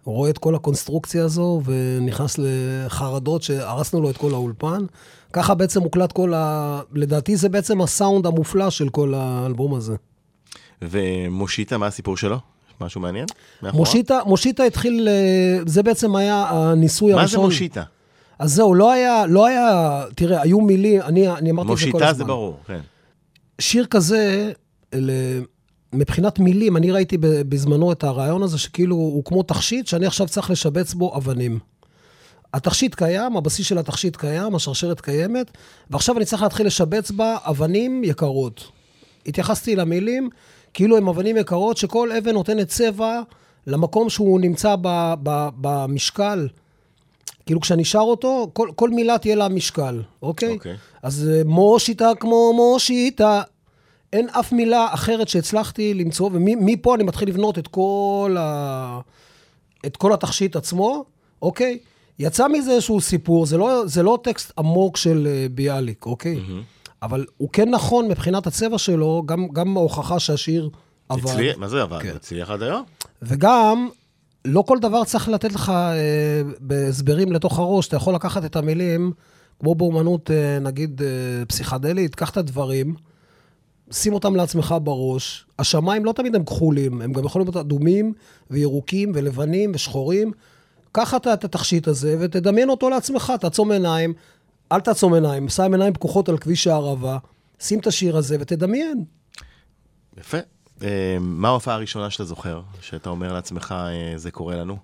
ורואה 0.08 0.30
את 0.30 0.38
כל 0.38 0.56
הקונסטרוקציה 0.56 1.24
הזו, 1.24 1.62
ונכנס 1.66 2.36
לחרדות 2.38 3.44
שהרסנו 3.44 4.02
לו 4.02 4.10
את 4.10 4.18
כל 4.18 4.32
האולפן. 4.32 4.86
ככה 5.34 5.56
בעצם 5.56 5.82
מוקלט 5.82 6.12
כל 6.12 6.34
ה... 6.34 6.82
לדעתי 6.94 7.36
זה 7.36 7.50
בעצם 7.50 7.82
הסאונד 7.82 8.26
המופלא 8.26 8.70
של 8.70 8.90
כל 8.90 9.14
האלבום 9.14 9.76
הזה. 9.76 9.96
ומושיטה, 10.82 11.78
מה 11.78 11.88
הסיפור 11.88 12.18
שלו? 12.18 12.38
משהו 12.82 13.02
מעניין? 13.02 13.26
מושיטה, 13.64 14.20
מושיטה 14.26 14.64
התחיל, 14.64 15.08
אה, 15.08 15.60
זה 15.66 15.84
בעצם 15.84 16.16
היה 16.16 16.46
הניסוי 16.50 17.14
מה 17.14 17.20
הראשון. 17.20 17.42
זה 17.42 17.46
מושיטה? 17.46 17.84
אז 18.40 18.54
זהו, 18.54 18.74
לא 18.76 18.92
היה, 18.92 19.26
לא 19.26 19.46
היה, 19.46 20.04
תראה, 20.16 20.42
היו 20.42 20.62
מילים, 20.62 21.02
אני, 21.02 21.30
אני 21.30 21.52
אמרתי 21.52 21.74
את 21.74 21.78
זה 21.78 21.92
כל 21.92 21.98
הזמן. 21.98 22.08
מושיטה 22.08 22.14
זה 22.14 22.24
ברור, 22.24 22.58
כן. 22.68 22.80
שיר 23.60 23.86
כזה, 23.86 24.52
ל... 24.96 25.12
מבחינת 25.94 26.40
מילים, 26.40 26.78
אני 26.78 26.92
ראיתי 26.92 27.18
בזמנו 27.22 27.92
את 27.92 28.04
הרעיון 28.04 28.44
הזה, 28.44 28.58
שכאילו 28.58 28.96
הוא 28.96 29.24
כמו 29.26 29.44
תכשיט, 29.44 29.88
שאני 29.88 30.06
עכשיו 30.06 30.28
צריך 30.28 30.50
לשבץ 30.50 30.94
בו 30.94 31.18
אבנים. 31.18 31.60
התכשיט 32.54 32.96
קיים, 32.96 33.38
הבסיס 33.38 33.68
של 33.68 33.78
התכשיט 33.78 34.16
קיים, 34.16 34.56
השרשרת 34.56 35.02
קיימת, 35.02 35.52
ועכשיו 35.90 36.18
אני 36.18 36.26
צריך 36.26 36.42
להתחיל 36.42 36.68
לשבץ 36.68 37.12
בה 37.12 37.38
אבנים 37.44 38.04
יקרות. 38.04 38.72
התייחסתי 39.26 39.76
למילים, 39.76 40.30
כאילו 40.74 40.98
הן 40.98 41.08
אבנים 41.08 41.38
יקרות, 41.38 41.78
שכל 41.78 42.12
אבן 42.12 42.34
נותנת 42.34 42.68
צבע 42.68 43.22
למקום 43.68 44.10
שהוא 44.10 44.40
נמצא 44.40 44.76
ב- 44.82 45.14
ב- 45.24 45.50
במשקל. 45.62 46.48
כאילו 47.46 47.62
כשאני 47.62 47.86
שר 47.86 48.00
אותו, 48.00 48.50
כל, 48.54 48.70
כל 48.76 48.90
מילה 48.90 49.18
תהיה 49.18 49.36
לה 49.36 49.48
משקל, 49.48 50.02
אוקיי? 50.22 50.54
אוקיי. 50.54 50.76
אז 51.04 51.30
אה, 51.30 51.42
מושיטה 51.46 52.12
כמו 52.20 52.54
מושיטה. 52.56 53.42
אין 54.14 54.30
אף 54.30 54.52
מילה 54.52 54.88
אחרת 54.94 55.28
שהצלחתי 55.28 55.94
למצוא, 55.94 56.30
ומפה 56.34 56.96
אני 56.96 57.04
מתחיל 57.04 57.30
לבנות 57.30 57.58
את 57.58 57.68
כל, 57.68 58.36
ה... 58.40 59.00
את 59.86 59.98
כל 59.98 60.14
התכשיט 60.14 60.56
עצמו, 60.56 61.06
אוקיי? 61.42 61.80
יצא 62.20 62.48
מזה 62.48 62.72
איזשהו 62.72 63.02
סיפור, 63.02 63.46
זה 63.46 63.58
לא, 63.58 63.84
זה 63.86 64.04
לא 64.04 64.20
טקסט 64.24 64.52
עמוק 64.58 64.98
של 64.98 65.28
אה, 65.30 65.48
ביאליק, 65.52 66.06
אוקיי? 66.06 66.40
אבל 67.02 67.26
הוא 67.38 67.50
כן 67.54 67.70
נכון 67.70 68.08
מבחינת 68.08 68.48
הצבע 68.48 68.78
שלו, 68.78 69.24
גם, 69.26 69.48
גם 69.54 69.78
ההוכחה 69.78 70.20
שהשיר 70.20 70.70
עבד. 71.10 71.30
הצליח, 71.30 71.58
מה 71.58 71.68
זה 71.68 71.82
עבד? 71.82 72.00
כן. 72.02 72.16
הצליח 72.16 72.50
עד 72.50 72.64
היום? 72.64 72.84
וגם, 73.22 73.90
לא 74.46 74.62
כל 74.62 74.80
דבר 74.80 75.04
צריך 75.04 75.30
לתת 75.30 75.54
לך 75.54 75.70
אה, 75.70 76.42
בהסברים 76.60 77.32
לתוך 77.32 77.60
הראש. 77.60 77.88
אתה 77.88 77.96
יכול 77.96 78.16
לקחת 78.16 78.46
את 78.46 78.56
המילים, 78.56 79.12
כמו 79.60 79.76
באומנות, 79.76 80.32
אה, 80.32 80.60
נגיד, 80.60 81.02
אה, 81.02 81.46
פסיכדלית, 81.46 82.16
קח 82.16 82.30
את 82.30 82.38
הדברים, 82.38 82.96
שים 83.92 84.14
אותם 84.14 84.36
לעצמך 84.36 84.76
בראש. 84.84 85.46
השמיים 85.60 86.06
לא 86.06 86.12
תמיד 86.12 86.36
הם 86.36 86.46
כחולים, 86.46 87.02
הם 87.02 87.14
גם 87.14 87.26
יכולים 87.26 87.48
להיות 87.48 87.58
אדומים 87.58 88.14
וירוקים 88.50 89.12
ולבנים 89.16 89.72
ושחורים. 89.76 90.32
קח 90.92 91.14
אתה 91.16 91.34
את 91.34 91.44
התכשיט 91.44 91.88
הזה 91.88 92.18
ותדמיין 92.20 92.70
אותו 92.70 92.90
לעצמך, 92.90 93.34
תעצום 93.40 93.72
עיניים, 93.72 94.14
אל 94.72 94.80
תעצום 94.80 95.14
עיניים, 95.14 95.50
שם 95.50 95.74
עיניים 95.74 95.94
פקוחות 95.94 96.30
על 96.30 96.38
כביש 96.38 96.68
הערבה, 96.68 97.18
שים 97.60 97.80
את 97.80 97.88
השיר 97.88 98.18
הזה 98.18 98.38
ותדמיין. 98.40 99.04
יפה. 100.18 100.38
אה, 100.84 101.18
מה 101.20 101.48
ההופעה 101.48 101.76
הראשונה 101.76 102.10
שאתה 102.10 102.24
זוכר, 102.24 102.62
שאתה 102.82 103.10
אומר 103.10 103.34
לעצמך, 103.34 103.76
אה, 103.78 104.18
זה 104.18 104.32
קורה 104.32 104.56
לנו? 104.56 104.78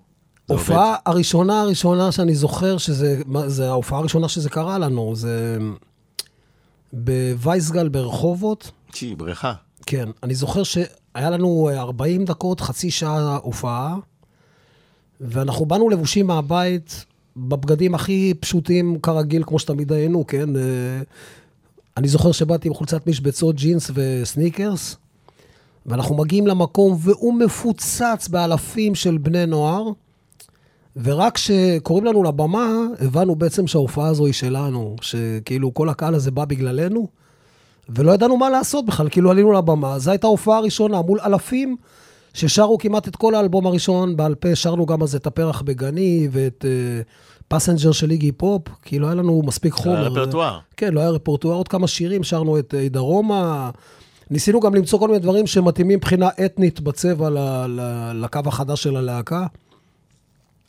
זה 0.48 0.54
עובד? 0.54 0.62
הופעה 0.62 0.96
הראשונה 1.06 1.60
הראשונה 1.60 2.12
שאני 2.12 2.34
זוכר, 2.34 2.78
שזה 2.78 3.22
זה 3.46 3.68
ההופעה 3.68 3.98
הראשונה 3.98 4.28
שזה 4.28 4.50
קרה 4.50 4.78
לנו, 4.78 5.16
זה 5.16 5.58
בווייסגל 6.92 7.88
ברחובות. 7.88 8.70
צ'י, 8.94 9.14
בריכה. 9.14 9.52
כן, 9.86 10.08
אני 10.22 10.34
זוכר 10.34 10.62
שהיה 10.62 11.30
לנו 11.30 11.68
אה, 11.72 11.80
40 11.80 12.24
דקות, 12.24 12.60
חצי 12.60 12.90
שעה 12.90 13.36
הופעה, 13.42 13.96
ואנחנו 15.20 15.66
באנו 15.66 15.88
לבושים 15.88 16.26
מהבית 16.26 17.04
בבגדים 17.36 17.94
הכי 17.94 18.34
פשוטים 18.40 18.98
כרגיל, 19.02 19.42
כמו 19.46 19.58
שתמיד 19.58 19.92
היינו, 19.92 20.26
כן? 20.26 20.56
אה, 20.56 20.62
אני 21.96 22.08
זוכר 22.08 22.32
שבאתי 22.32 22.68
עם 22.68 22.74
חולצת 22.74 23.06
משבצות, 23.06 23.56
ג'ינס 23.56 23.90
וסניקרס, 23.94 24.96
ואנחנו 25.86 26.16
מגיעים 26.16 26.46
למקום, 26.46 26.96
והוא 27.00 27.34
מפוצץ 27.34 28.28
באלפים 28.28 28.94
של 28.94 29.18
בני 29.18 29.46
נוער, 29.46 29.88
ורק 30.96 31.34
כשקוראים 31.34 32.04
לנו 32.04 32.22
לבמה, 32.22 32.68
הבנו 33.00 33.36
בעצם 33.36 33.66
שההופעה 33.66 34.08
הזו 34.08 34.26
היא 34.26 34.34
שלנו, 34.34 34.96
שכאילו 35.00 35.74
כל 35.74 35.88
הקהל 35.88 36.14
הזה 36.14 36.30
בא 36.30 36.44
בגללנו. 36.44 37.23
ולא 37.88 38.12
ידענו 38.12 38.36
מה 38.36 38.50
לעשות 38.50 38.86
בכלל, 38.86 39.08
כאילו 39.08 39.30
עלינו 39.30 39.52
לבמה, 39.52 39.98
זו 39.98 40.10
הייתה 40.10 40.26
ההופעה 40.26 40.58
הראשונה 40.58 41.02
מול 41.02 41.20
אלפים 41.20 41.76
ששרו 42.34 42.78
כמעט 42.78 43.08
את 43.08 43.16
כל 43.16 43.34
האלבום 43.34 43.66
הראשון 43.66 44.16
בעל 44.16 44.34
פה, 44.34 44.54
שרנו 44.54 44.86
גם 44.86 45.02
אז 45.02 45.14
את 45.14 45.26
הפרח 45.26 45.62
בגני 45.62 46.28
ואת 46.30 46.64
Passenger 47.48 47.92
של 47.92 48.10
איגי 48.10 48.32
פופ, 48.32 48.62
כאילו 48.82 49.06
היה 49.06 49.14
לנו 49.14 49.42
מספיק 49.46 49.72
חומר. 49.72 49.96
היה 49.96 50.08
רפרטואר. 50.08 50.58
כן, 50.76 50.94
לא 50.94 51.00
היה 51.00 51.10
רפרטואר, 51.10 51.54
עוד 51.54 51.68
כמה 51.68 51.86
שירים, 51.86 52.22
שרנו 52.22 52.58
את 52.58 52.74
אה, 52.74 52.88
דרומה, 52.88 53.70
ניסינו 54.30 54.60
גם 54.60 54.74
למצוא 54.74 54.98
כל 54.98 55.08
מיני 55.08 55.18
דברים 55.18 55.46
שמתאימים 55.46 55.96
מבחינה 55.96 56.28
אתנית 56.44 56.80
בצבע 56.80 57.30
ל, 57.30 57.38
ל, 57.66 58.12
לקו 58.24 58.40
החדש 58.46 58.82
של 58.82 58.96
הלהקה. 58.96 59.46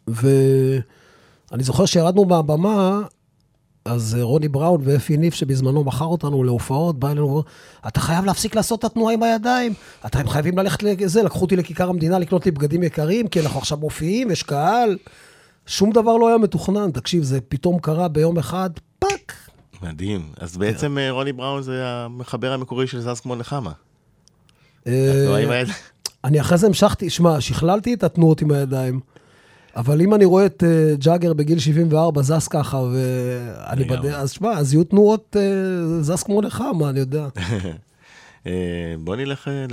ואני 0.08 1.63
זוכר 1.63 1.86
שירדנו 1.86 2.25
מהבמה, 2.25 3.01
אז 3.86 4.15
אה, 4.19 4.24
רוני 4.24 4.48
בראון 4.48 4.82
ואפי 4.84 5.17
ניף, 5.17 5.34
שבזמנו 5.34 5.84
מכר 5.84 6.06
אותנו 6.06 6.43
להופעות, 6.43 7.00
בא 7.00 7.12
אלינו 7.12 7.28
ואומר, 7.28 7.41
אתה 7.88 8.00
חייב 8.00 8.26
להפסיק 8.26 8.56
לעשות 8.56 8.80
את 8.80 8.84
התנועה 8.84 9.13
עם 9.13 9.24
הידיים, 9.24 9.74
אתם 10.06 10.28
חייבים 10.28 10.58
ללכת 10.58 10.84
לזה, 10.84 11.24
לקחו 11.24 11.41
אותי 11.41 11.56
לכיכר 11.56 11.89
המדינה 11.89 12.19
לקנות 12.19 12.45
לי 12.45 12.52
בגדים 12.52 12.84
יקרים, 12.84 13.28
כי 13.28 13.39
אנחנו 13.39 13.60
עכשיו 13.60 13.78
מופיעים, 13.78 14.32
יש 14.32 14.43
קהל. 14.43 14.98
שום 15.65 15.91
דבר 15.91 16.17
לא 16.17 16.28
היה 16.28 16.38
מתוכנן, 16.38 16.91
תקשיב, 16.91 17.24
זה 17.24 17.41
פתאום 17.41 17.80
קרה 17.80 18.08
ביום 18.08 18.38
אחד, 18.38 18.69
fuck. 19.00 19.34
מדהים. 19.82 20.32
אז 20.38 20.58
בעצם 20.58 20.98
אה, 20.98 21.12
רוני 21.12 21.34
בראון 21.34 21.62
זה 21.62 21.82
המחבר 21.86 22.54
המקורי 22.54 22.88
של 22.88 23.02
זז 23.02 23.19
כמו 23.19 23.36
נחמה. 23.36 23.71
אה, 24.88 25.63
אני 26.24 26.41
אחרי 26.41 26.58
זה 26.58 26.67
המשכתי, 26.67 27.10
שמע, 27.10 27.41
שכללתי 27.41 27.93
את 27.93 28.04
התנועות 28.04 28.41
עם 28.41 28.52
הידיים, 28.52 29.00
אבל 29.76 30.02
אם 30.02 30.14
אני 30.14 30.26
רואה 30.26 30.46
את 30.46 30.64
uh, 30.64 31.04
ג'אגר 31.04 31.34
בגיל 31.34 31.60
74 31.60 32.22
זז 32.22 32.48
ככה, 32.48 32.78
ואני. 32.78 33.84
בדרך, 33.84 34.16
אז 34.16 34.32
שמע, 34.32 34.52
אז 34.52 34.74
יהיו 34.74 34.84
תנועות 34.84 35.36
uh, 35.36 36.04
זז 36.04 36.24
כמו 36.24 36.42
נחמה, 36.42 36.90
אני 36.90 37.00
יודע. 37.00 37.28
אה, 38.48 38.96
בוא 39.00 39.16
נלך 39.16 39.48
אה, 39.48 39.66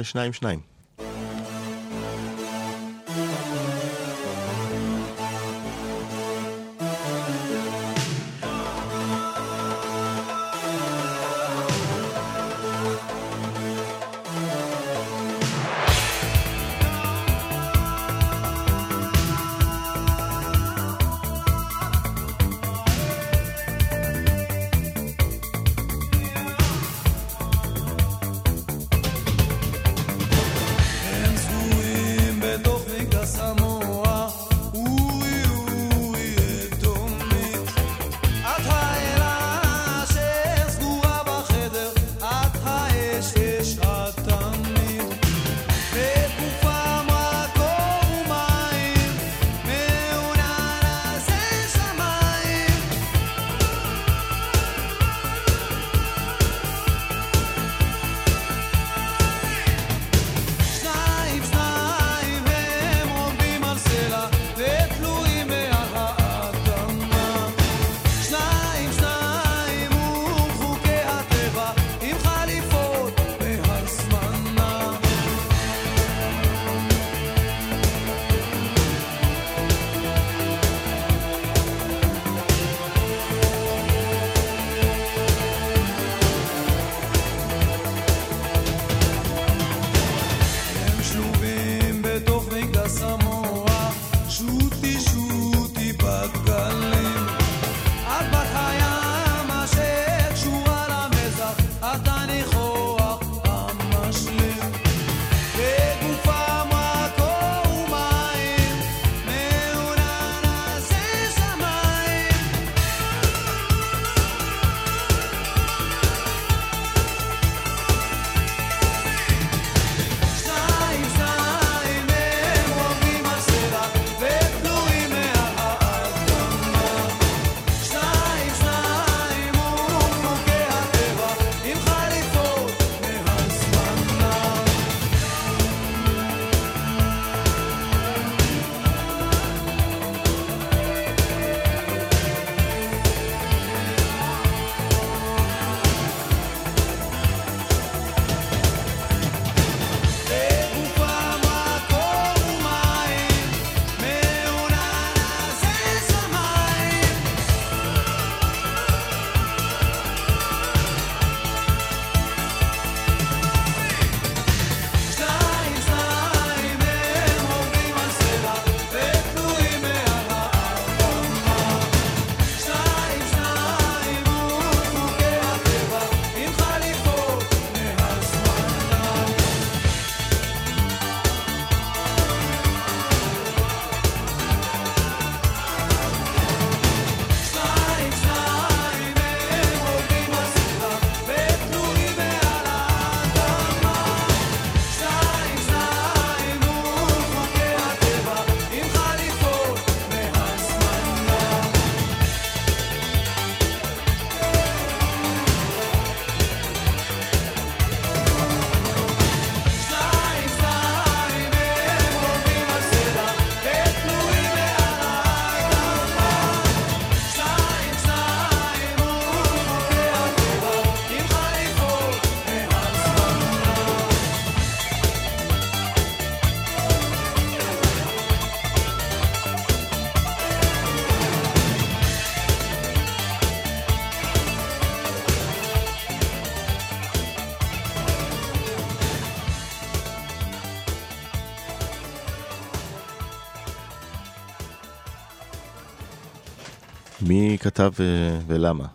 כתב 247.62 247.90
אה, 248.00 248.38
ולמה? 248.46 248.86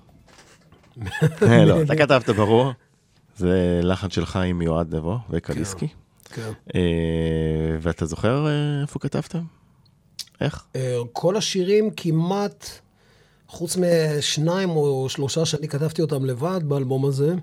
אה, 1.41 1.65
לא, 1.65 1.81
אתה 1.81 1.95
כתבת 1.95 2.29
ברור. 2.29 2.71
זה 3.37 3.79
לחן 3.83 4.09
שלך 4.09 4.35
עם 4.35 4.61
יועד 4.61 4.95
נבו 4.95 5.17
וקליסקי. 5.29 5.87
כן. 6.25 6.51
אה, 6.75 6.81
ואתה 7.81 8.05
זוכר 8.05 8.45
איפה 8.81 8.99
כתבתם? 8.99 9.39
איך? 10.41 10.65
כל 11.13 11.37
השירים 11.37 11.89
כמעט, 11.91 12.65
חוץ 13.47 13.77
משניים 13.77 14.69
או 14.69 15.09
שלושה 15.09 15.45
שאני 15.45 15.67
כתבתי 15.67 16.01
אותם 16.01 16.25
לבד 16.25 16.59
באלבום 16.63 17.05
הזה, 17.05 17.35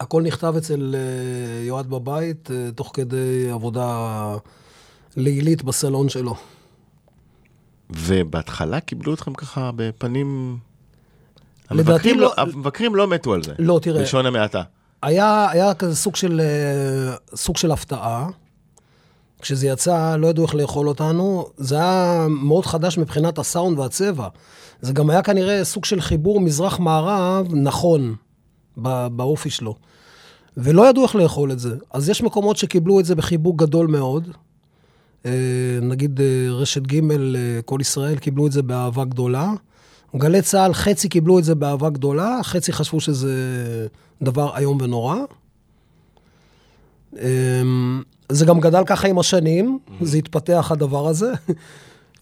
הכל 0.00 0.22
נכתב 0.22 0.54
אצל 0.58 0.94
יועד 1.66 1.90
בבית, 1.90 2.50
תוך 2.74 2.90
כדי 2.94 3.50
עבודה 3.50 4.36
לילית 5.16 5.62
בסלון 5.62 6.08
שלו. 6.08 6.34
ובהתחלה 7.96 8.80
קיבלו 8.80 9.14
אתכם 9.14 9.34
ככה 9.34 9.70
בפנים... 9.76 10.58
המבקרים 11.70 12.20
לא- 12.20 12.32
המבקרים 12.36 12.94
לא 12.94 13.08
מתו 13.08 13.34
על 13.34 13.42
זה. 13.42 13.52
לא, 13.58 13.78
תראה. 13.82 14.00
בלשון 14.00 14.26
המעטה. 14.26 14.62
היה, 15.02 15.50
היה 15.50 15.74
כזה 15.74 15.96
סוג 15.96 16.16
של, 16.16 16.40
אה, 16.40 17.16
סוג 17.36 17.56
של 17.56 17.70
הפתעה. 17.72 18.28
כשזה 19.42 19.66
יצא, 19.66 20.16
לא 20.16 20.26
ידעו 20.26 20.44
איך 20.44 20.54
לאכול 20.54 20.88
אותנו. 20.88 21.46
זה 21.56 21.74
היה 21.76 22.26
מאוד 22.28 22.66
חדש 22.66 22.98
מבחינת 22.98 23.38
הסאונד 23.38 23.78
והצבע. 23.78 24.28
זה 24.80 24.92
גם 24.92 25.10
היה 25.10 25.22
כנראה 25.22 25.64
סוג 25.64 25.84
של 25.84 26.00
חיבור 26.00 26.40
מזרח-מערב 26.40 27.46
נכון 27.54 28.14
בא- 28.76 29.08
באופי 29.08 29.50
שלו. 29.50 29.74
ולא 30.56 30.88
ידעו 30.90 31.02
איך 31.02 31.14
לאכול 31.16 31.52
את 31.52 31.58
זה. 31.58 31.76
אז 31.92 32.08
יש 32.08 32.22
מקומות 32.22 32.56
שקיבלו 32.56 33.00
את 33.00 33.04
זה 33.04 33.14
בחיבוק 33.14 33.56
גדול 33.62 33.86
מאוד. 33.86 34.28
אה, 35.26 35.30
נגיד 35.82 36.20
אה, 36.20 36.26
רשת 36.50 36.82
ג', 36.82 37.10
אה, 37.10 37.62
כל 37.64 37.78
ישראל, 37.80 38.16
קיבלו 38.16 38.46
את 38.46 38.52
זה 38.52 38.62
באהבה 38.62 39.04
גדולה. 39.04 39.52
גלי 40.16 40.42
צה"ל, 40.42 40.72
חצי 40.72 41.08
קיבלו 41.08 41.38
את 41.38 41.44
זה 41.44 41.54
באהבה 41.54 41.90
גדולה, 41.90 42.38
חצי 42.42 42.72
חשבו 42.72 43.00
שזה 43.00 43.32
דבר 44.22 44.56
איום 44.56 44.78
ונורא. 44.80 45.16
זה 48.28 48.44
גם 48.46 48.60
גדל 48.60 48.82
ככה 48.86 49.08
עם 49.08 49.18
השנים, 49.18 49.78
זה 50.00 50.18
התפתח 50.18 50.68
הדבר 50.72 51.08
הזה. 51.08 51.32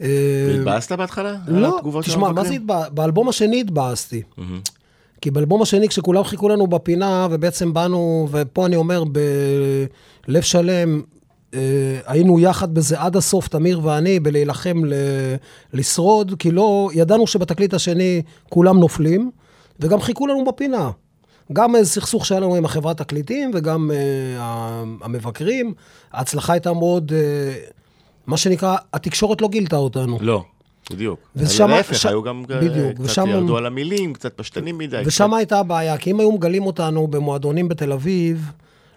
והתבאסת 0.00 0.92
בהתחלה? 0.92 1.36
לא, 1.46 1.80
תשמע, 2.02 2.32
מה 2.32 2.44
זה 2.44 2.48
המבקרים? 2.48 2.60
התבאס? 2.60 2.88
באלבום 2.92 3.28
השני 3.28 3.60
התבאסתי. 3.60 4.22
כי 5.20 5.30
באלבום 5.30 5.62
השני, 5.62 5.88
כשכולם 5.88 6.24
חיכו 6.24 6.48
לנו 6.48 6.66
בפינה, 6.66 7.28
ובעצם 7.30 7.72
באנו, 7.72 8.28
ופה 8.30 8.66
אני 8.66 8.76
אומר 8.76 9.04
בלב 9.04 10.42
שלם, 10.42 11.02
היינו 12.06 12.40
יחד 12.40 12.74
בזה 12.74 13.00
עד 13.00 13.16
הסוף, 13.16 13.48
תמיר 13.48 13.80
ואני, 13.82 14.20
בלהילחם 14.20 14.84
ל- 14.84 14.92
לשרוד, 15.72 16.34
כי 16.38 16.50
לא, 16.50 16.88
ידענו 16.94 17.26
שבתקליט 17.26 17.74
השני 17.74 18.22
כולם 18.48 18.78
נופלים, 18.80 19.30
וגם 19.80 20.00
חיכו 20.00 20.26
לנו 20.26 20.44
בפינה. 20.44 20.90
גם 21.52 21.74
סכסוך 21.82 22.26
שהיה 22.26 22.40
לנו 22.40 22.54
עם 22.54 22.64
החברת 22.64 22.98
תקליטים, 22.98 23.50
וגם 23.54 23.90
אה, 23.90 23.96
ה- 24.42 24.82
המבקרים. 25.02 25.74
ההצלחה 26.12 26.52
הייתה 26.52 26.72
מאוד, 26.72 27.12
אה, 27.14 27.52
מה 28.26 28.36
שנקרא, 28.36 28.76
התקשורת 28.92 29.40
לא 29.42 29.48
גילתה 29.48 29.76
אותנו. 29.76 30.18
לא, 30.20 30.44
בדיוק. 30.90 31.20
ושמה- 31.36 31.76
להפך, 31.76 31.94
ש- 31.94 32.06
היו 32.06 32.22
גם 32.22 32.42
אה, 32.50 32.60
בדיוק, 32.60 32.92
קצת 32.94 33.00
ושם- 33.04 33.26
ירדו 33.28 33.56
על 33.56 33.66
המילים, 33.66 34.12
קצת 34.12 34.32
פשטנים 34.36 34.78
מדי. 34.78 35.02
ושם 35.06 35.24
קצת- 35.28 35.36
הייתה 35.36 35.58
הבעיה, 35.58 35.98
כי 35.98 36.10
אם 36.10 36.20
היו 36.20 36.32
מגלים 36.32 36.66
אותנו 36.66 37.06
במועדונים 37.06 37.68
בתל 37.68 37.92
אביב, 37.92 38.50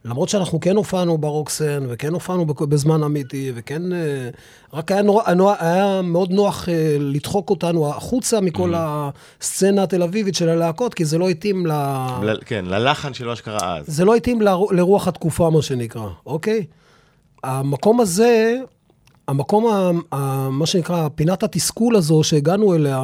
למרות 0.06 0.30
שאנחנו 0.30 0.60
כן 0.60 0.76
הופענו 0.76 1.18
ברוקסן, 1.18 1.84
וכן 1.90 2.14
הופענו 2.14 2.46
בזמן 2.46 3.04
אמיתי, 3.04 3.52
וכן... 3.56 3.94
אה, 3.94 4.30
רק 4.74 4.92
היה, 4.92 5.02
נורא, 5.02 5.24
היה 5.60 6.02
מאוד 6.04 6.32
נוח 6.32 6.70
אה, 6.70 6.98
לדחוק 7.00 7.50
אותנו 7.50 7.90
החוצה 7.90 8.42
מכל 8.42 8.74
הסצנה 8.76 9.84
התל 9.84 10.04
אביבית 10.04 10.36
של 10.36 10.50
הלהקות, 10.50 10.94
כי 10.94 11.06
זה 11.06 11.18
לא 11.18 11.30
התאים 11.30 11.66
ל... 11.66 11.72
ל- 12.24 12.40
כן, 12.46 12.66
ללחן 12.66 13.14
של 13.14 13.28
מה 13.28 13.36
שקרה 13.36 13.78
אז. 13.78 13.84
זה 13.88 14.06
לא 14.06 14.16
התאים 14.16 14.42
לר- 14.42 14.72
לרוח 14.72 15.08
התקופה, 15.08 15.50
מה 15.50 15.62
שנקרא, 15.62 16.08
אוקיי? 16.26 16.66
המקום 17.44 18.00
הזה, 18.02 18.56
המקום, 19.28 19.68
ה, 19.68 19.92
ה, 20.16 20.50
מה 20.50 20.66
שנקרא, 20.66 21.08
פינת 21.16 21.44
התסכול 21.44 21.96
הזו 21.96 22.24
שהגענו 22.24 22.76
אליה, 22.76 23.02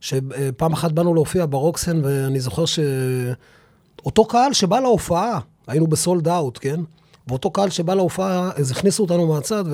שפעם 0.00 0.72
אחת 0.72 0.92
באנו 0.92 1.14
להופיע 1.14 1.46
ברוקסן, 1.50 2.00
ואני 2.04 2.40
זוכר 2.40 2.64
שאותו 2.66 4.24
קהל 4.24 4.52
שבא 4.52 4.80
להופעה, 4.80 5.38
היינו 5.72 5.86
בסולד 5.86 6.28
אאוט, 6.28 6.58
כן? 6.62 6.80
ואותו 7.28 7.50
קהל 7.50 7.70
שבא 7.70 7.94
להופעה, 7.94 8.50
אז 8.56 8.70
הכניסו 8.70 9.02
אותנו 9.02 9.26
מהצד, 9.26 9.64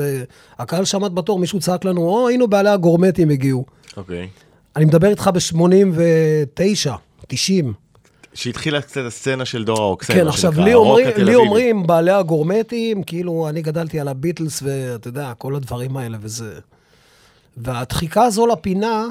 והקהל 0.59 0.85
שעמד 0.85 1.15
בתור, 1.15 1.39
מישהו 1.39 1.61
צעק 1.61 1.85
לנו, 1.85 2.01
או, 2.01 2.29
היינו 2.29 2.49
בעלי 2.49 2.69
הגורמטים 2.69 3.31
הגיעו. 3.31 3.65
אוקיי. 3.97 4.29
אני 4.77 4.85
מדבר 4.85 5.09
איתך 5.09 5.31
ב-89, 5.35 6.91
90. 7.29 7.73
שהתחילה 8.35 8.81
קצת 8.81 9.01
הסצנה 9.07 9.45
של 9.45 9.65
דור 9.65 9.81
האוקסן, 9.81 10.15
כן, 10.15 10.29
עכשיו, 10.29 10.53
לי 10.57 10.73
הרוק 10.73 10.87
אומרים, 10.87 11.27
לי. 11.27 11.35
אומרים 11.35 11.87
בעלי 11.87 12.11
הגורמטים, 12.11 13.03
כאילו, 13.03 13.49
אני 13.49 13.63
גדלתי 13.63 14.01
על 14.01 14.09
הביטלס, 14.09 14.63
ואתה 14.63 15.09
יודע, 15.09 15.33
כל 15.39 15.55
הדברים 15.55 15.97
האלה 15.97 16.19
וזה. 16.21 16.59
והדחיקה 17.57 18.23
הזו 18.23 18.47
לפינה, 18.47 19.07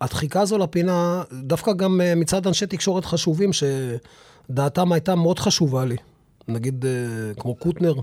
הדחיקה 0.00 0.40
הזו 0.40 0.58
לפינה, 0.58 1.22
דווקא 1.32 1.72
גם 1.72 2.00
אה, 2.00 2.14
מצד 2.14 2.46
אנשי 2.46 2.66
תקשורת 2.66 3.04
חשובים, 3.04 3.50
שדעתם 3.52 4.92
הייתה 4.92 5.14
מאוד 5.14 5.38
חשובה 5.38 5.84
לי. 5.84 5.96
נגיד, 6.50 6.84
אה, 6.84 7.34
כמו 7.34 7.54
קוטנר. 7.54 7.94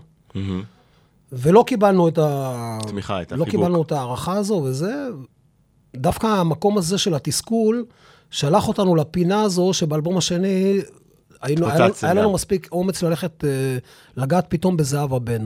ולא 1.32 1.64
קיבלנו 1.68 2.08
את 2.08 2.18
ה... 2.18 2.80
תמיכה, 2.88 3.22
את 3.22 3.32
לא 3.32 3.36
החיבוק. 3.36 3.50
קיבלנו 3.50 3.82
את 3.82 3.92
ההערכה 3.92 4.34
הזו, 4.34 4.54
וזה... 4.66 5.08
דווקא 5.96 6.28
המקום 6.28 6.78
הזה 6.78 6.98
של 6.98 7.14
התסכול, 7.14 7.86
שלח 8.32 8.68
אותנו 8.68 8.96
לפינה 8.96 9.42
הזו, 9.42 9.74
שבאלבום 9.74 10.18
השני, 10.18 10.80
היינו, 11.42 11.68
היה, 11.68 11.88
היה 12.02 12.14
לנו. 12.14 12.34
מספיק 12.34 12.68
אומץ 12.72 13.04
ללכת, 13.04 13.44
אה, 13.44 13.78
לגעת 14.18 14.46
פתאום 14.50 14.78
בזהבה 14.78 15.20
בן. 15.20 15.46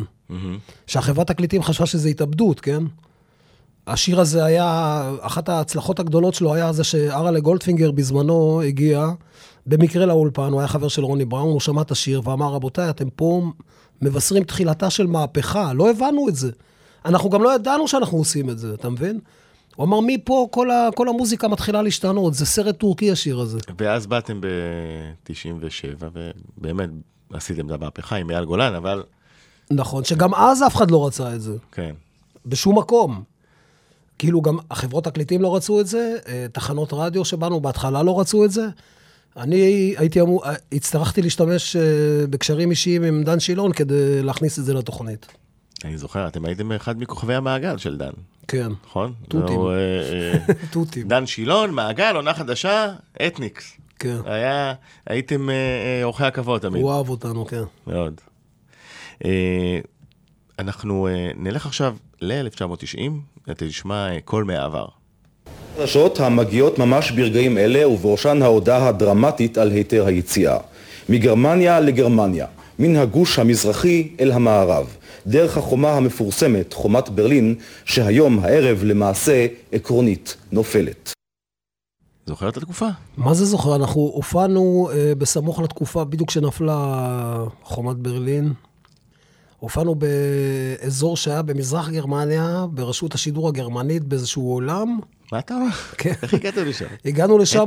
שהחברת 0.88 1.28
תקליטים 1.28 1.64
חשבה 1.64 1.86
שזה 1.86 2.10
התאבדות, 2.10 2.60
כן? 2.60 2.84
השיר 3.88 4.20
הזה 4.20 4.46
היה, 4.46 5.02
אחת 5.20 5.50
ההצלחות 5.50 6.00
הגדולות 6.00 6.34
שלו 6.34 6.54
היה 6.54 6.74
זה 6.74 6.84
שאראלה 6.84 7.40
גולדפינגר 7.40 7.92
בזמנו 7.92 8.62
הגיע 8.62 9.08
במקרה 9.66 10.06
לאולפן, 10.06 10.52
הוא 10.52 10.60
היה 10.60 10.68
חבר 10.68 10.88
של 10.88 11.04
רוני 11.04 11.26
בראון, 11.26 11.52
הוא 11.52 11.60
שמע 11.60 11.82
את 11.82 11.92
השיר 11.92 12.22
ואמר, 12.24 12.54
רבותיי, 12.54 12.90
אתם 12.90 13.10
פה 13.10 13.44
מבשרים 14.02 14.44
תחילתה 14.44 14.90
של 14.90 15.08
מהפכה, 15.08 15.74
לא 15.74 15.90
הבנו 15.90 16.30
את 16.30 16.36
זה. 16.36 16.52
אנחנו 17.06 17.30
גם 17.30 17.44
לא 17.44 17.56
ידענו 17.56 17.88
שאנחנו 17.88 18.18
עושים 18.18 18.50
את 18.50 18.60
זה, 18.60 18.74
אתה 18.74 18.90
מבין? 18.90 19.20
הוא 19.76 19.86
אמר, 19.86 20.00
מפה 20.00 20.48
כל, 20.52 20.72
ה, 20.72 20.90
כל 20.96 21.10
המוזיקה 21.10 21.48
מתחילה 21.48 21.82
להשתנות, 21.82 22.34
זה 22.34 22.46
סרט 22.46 22.78
טורקי 22.78 23.12
השיר 23.12 23.40
הזה. 23.40 23.60
ואז 23.78 24.08
באתם 24.08 24.42
ב-97, 24.42 26.04
ובאמת 26.58 26.90
עשיתם 27.34 27.66
את 27.66 27.72
המהפכה 27.72 28.16
עם 28.16 28.32
אייל 28.32 28.46
גולן, 28.46 28.76
אבל 28.76 29.04
נכון, 29.72 30.04
שגם 30.04 30.36
אז 30.36 30.64
אף 30.64 30.76
אחד 30.76 30.92
לא 30.92 31.08
רצה 31.08 31.36
את 31.36 31.42
זה. 31.42 31.58
כן. 31.72 31.96
בשום 32.46 32.78
מקום. 32.78 33.24
כאילו 34.20 34.42
גם 34.42 34.58
החברות 34.72 35.04
תקליטים 35.04 35.42
לא 35.42 35.56
רצו 35.56 35.80
את 35.80 35.88
זה, 35.88 36.18
אה, 36.28 36.46
תחנות 36.52 36.94
רדיו 36.94 37.26
שבאנו 37.26 37.62
בהתחלה 37.62 38.04
לא 38.04 38.20
רצו 38.20 38.46
את 38.46 38.52
זה. 38.52 38.68
אני 39.38 39.94
הייתי 39.98 40.22
אמור, 40.22 40.44
הצטרכתי 40.72 41.22
להשתמש 41.22 41.76
אה, 41.76 41.82
בקשרים 42.30 42.70
אישיים 42.72 43.04
עם 43.04 43.24
דן 43.24 43.40
שילון 43.40 43.74
כדי 43.74 44.24
להכניס 44.24 44.60
את 44.60 44.66
זה 44.66 44.74
לתוכנית. 44.74 45.28
אני 45.86 45.98
זוכר, 45.98 46.28
אתם 46.28 46.46
הייתם 46.46 46.72
אחד 46.72 47.00
מכוכבי 47.00 47.36
המעגל 47.36 47.78
של 47.78 47.98
דן, 47.98 48.12
כן, 48.48 48.72
נכון? 48.88 49.14
תותים. 49.28 49.60
אה, 49.62 49.74
אה, 49.74 50.54
תותים. 50.72 51.08
דן 51.08 51.26
שילון, 51.26 51.72
מעגל, 51.72 52.16
עונה 52.16 52.34
חדשה, 52.34 52.94
אתניקס. 53.28 53.78
כן. 54.00 54.18
היה, 54.26 54.74
הייתם 55.08 55.50
אורחי 56.04 56.26
הכבוד 56.26 56.62
תמיד. 56.62 56.82
הוא 56.82 56.92
אהב 56.92 57.10
אותנו, 57.10 57.46
כן. 57.46 57.64
מאוד. 57.88 58.22
אנחנו 60.60 61.08
נלך 61.36 61.66
עכשיו 61.66 61.96
ל-1990, 62.22 63.12
אתה 63.52 63.68
תשמע 63.68 64.08
קול 64.26 64.44
מהעבר. 64.44 64.86
חדשות 65.78 66.20
המגיעות 66.20 66.80
ממש 66.80 67.12
ברגעים 67.12 67.58
אלה 67.58 67.88
ובראשן 67.88 68.42
ההודעה 68.42 68.88
הדרמטית 68.88 69.58
על 69.58 69.72
היתר 69.72 70.06
היציאה. 70.06 70.58
מגרמניה 71.10 71.80
לגרמניה, 71.80 72.46
מן 72.80 72.96
הגוש 72.96 73.40
המזרחי 73.40 74.08
אל 74.20 74.32
המערב, 74.32 74.88
דרך 75.28 75.58
החומה 75.58 75.92
המפורסמת, 75.92 76.74
חומת 76.74 77.10
ברלין, 77.10 77.56
שהיום 77.86 78.40
הערב 78.40 78.84
למעשה 78.84 79.48
עקרונית 79.72 80.38
נופלת. 80.52 81.14
זוכר 82.26 82.50
את 82.50 82.58
התקופה? 82.58 82.88
מה 83.18 83.34
זה 83.34 83.46
זוכר? 83.46 83.76
אנחנו 83.76 84.02
הופענו 84.02 84.90
אה, 84.94 85.14
בסמוך 85.18 85.60
לתקופה, 85.60 86.04
בדיוק 86.04 86.30
כשנפלה 86.30 87.46
חומת 87.64 87.98
ברלין. 87.98 88.54
הופענו 89.60 89.96
באזור 89.96 91.18
שהיה 91.18 91.42
במזרח 91.42 91.90
גרמניה, 91.90 92.66
ברשות 92.72 93.14
השידור 93.14 93.48
הגרמנית, 93.48 94.04
באיזשהו 94.04 94.52
עולם. 94.54 95.00
מה 95.32 95.40
אתה 95.40 95.54
אומר? 95.54 95.72
כן. 95.98 96.14
איך 96.24 96.34
הגעת 96.34 96.58
לשם? 96.58 96.86
הגענו 97.06 97.38
לשם, 97.38 97.66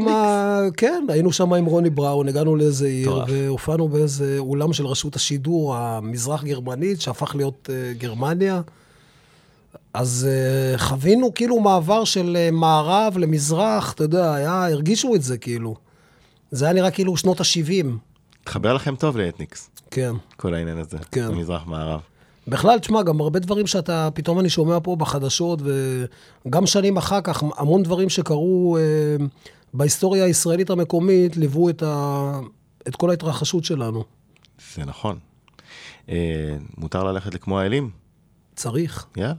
כן, 0.76 1.06
היינו 1.08 1.32
שם 1.32 1.52
עם 1.52 1.64
רוני 1.64 1.90
בראון, 1.90 2.28
הגענו 2.28 2.56
לאיזה 2.56 2.86
עיר. 2.86 3.24
והופענו 3.28 3.88
באיזה 3.88 4.38
אולם 4.38 4.72
של 4.72 4.86
רשות 4.86 5.16
השידור 5.16 5.76
המזרח 5.76 6.44
גרמנית, 6.44 7.00
שהפך 7.00 7.34
להיות 7.34 7.68
uh, 7.68 7.98
גרמניה. 7.98 8.60
אז 9.94 10.28
uh, 10.74 10.78
חווינו 10.78 11.34
כאילו 11.34 11.60
מעבר 11.60 12.04
של 12.04 12.36
uh, 12.36 12.54
מערב 12.54 13.18
למזרח, 13.18 13.92
אתה 13.92 14.04
יודע, 14.04 14.34
היה, 14.34 14.66
הרגישו 14.66 15.14
את 15.14 15.22
זה 15.22 15.38
כאילו. 15.38 15.74
זה 16.50 16.64
היה 16.64 16.74
נראה 16.74 16.90
כאילו 16.90 17.16
שנות 17.16 17.40
ה-70, 17.40 17.86
התחבר 18.42 18.74
לכם 18.74 18.96
טוב 18.96 19.16
לאתניקס, 19.16 19.70
כן. 19.90 20.12
כל 20.36 20.54
העניין 20.54 20.78
הזה. 20.78 20.98
כן. 21.10 21.28
במזרח-מערב. 21.28 22.00
בכלל, 22.48 22.78
תשמע, 22.78 23.02
גם 23.02 23.20
הרבה 23.20 23.38
דברים 23.38 23.66
שאתה, 23.66 24.08
פתאום 24.14 24.40
אני 24.40 24.50
שומע 24.50 24.78
פה 24.82 24.96
בחדשות, 24.96 25.60
וגם 26.46 26.66
שנים 26.66 26.96
אחר 26.96 27.20
כך, 27.20 27.42
המון 27.56 27.82
דברים 27.82 28.08
שקרו 28.08 28.76
אה, 28.76 29.26
בהיסטוריה 29.74 30.24
הישראלית 30.24 30.70
המקומית, 30.70 31.36
ליוו 31.36 31.70
את, 31.70 31.82
ה, 31.82 32.40
את 32.88 32.96
כל 32.96 33.10
ההתרחשות 33.10 33.64
שלנו. 33.64 34.04
זה 34.74 34.84
נכון. 34.84 35.18
אה, 36.08 36.56
מותר 36.76 37.04
ללכת 37.04 37.34
לכמו 37.34 37.58
האלים? 37.58 37.90
צריך. 38.56 39.06
יאללה. 39.16 39.34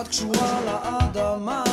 את 0.00 0.08
קשורה 0.08 0.60
לאדמה, 0.66 1.64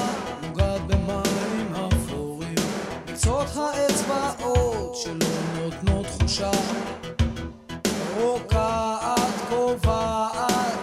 קצות 3.26 3.48
האצבעות 3.56 4.96
שלא 4.96 5.28
נותנות 5.56 6.06
תחושה. 6.06 6.52
רוקעת, 8.18 9.32
קובעת, 9.50 10.80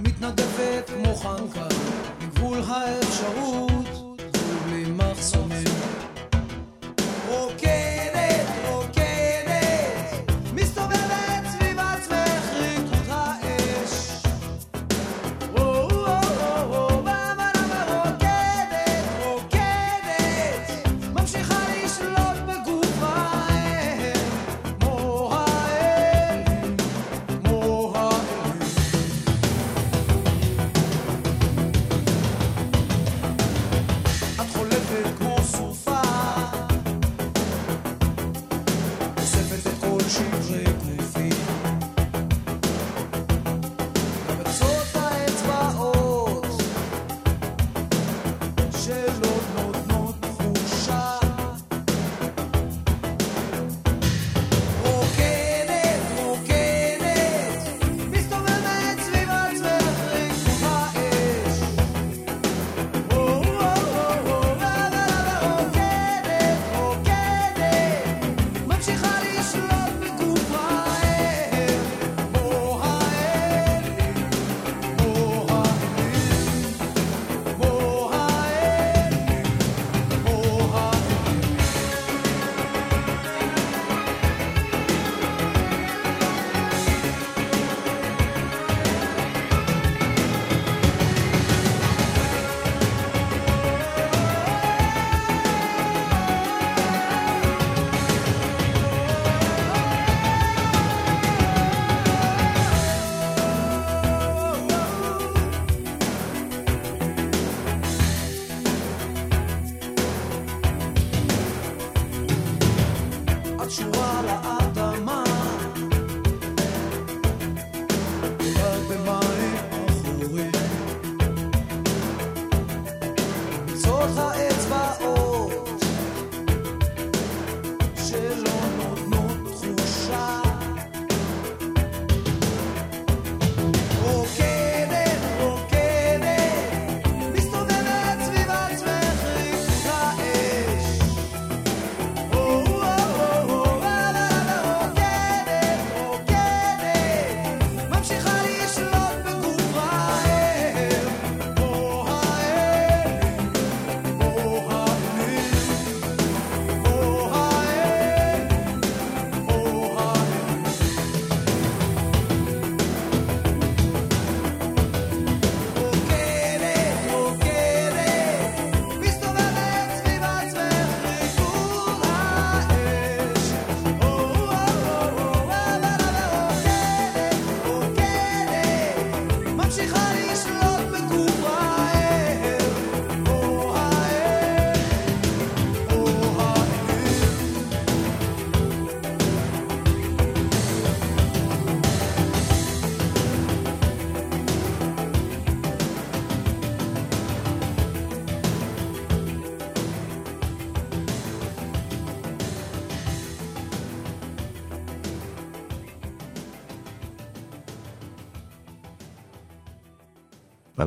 מתנדפת 0.00 0.90
כמו 0.94 1.14
חנקה, 1.16 1.66
מגבול 2.20 2.58
האפשרות, 2.68 3.71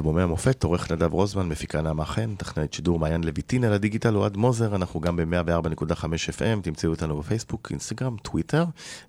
באלבומי 0.06 0.24
המופת, 0.24 0.64
עורך 0.64 0.92
נדב 0.92 1.14
רוזמן, 1.14 1.50
מפיקה 1.50 1.82
נעמה 1.82 2.06
חן, 2.06 2.36
טכנאית 2.36 2.74
שידור 2.74 3.00
מעיין 3.00 3.24
לויטין 3.24 3.64
על 3.64 3.74
הדיגיטל, 3.74 4.16
אוהד 4.16 4.38
מוזר, 4.38 4.76
אנחנו 4.76 5.00
גם 5.00 5.16
ב-104.5 5.16 6.04
FM, 6.38 6.62
תמצאו 6.62 6.90
אותנו 6.90 7.18
בפייסבוק, 7.18 7.68
אינסטגרם, 7.72 8.16
טוויטר, 8.22 8.66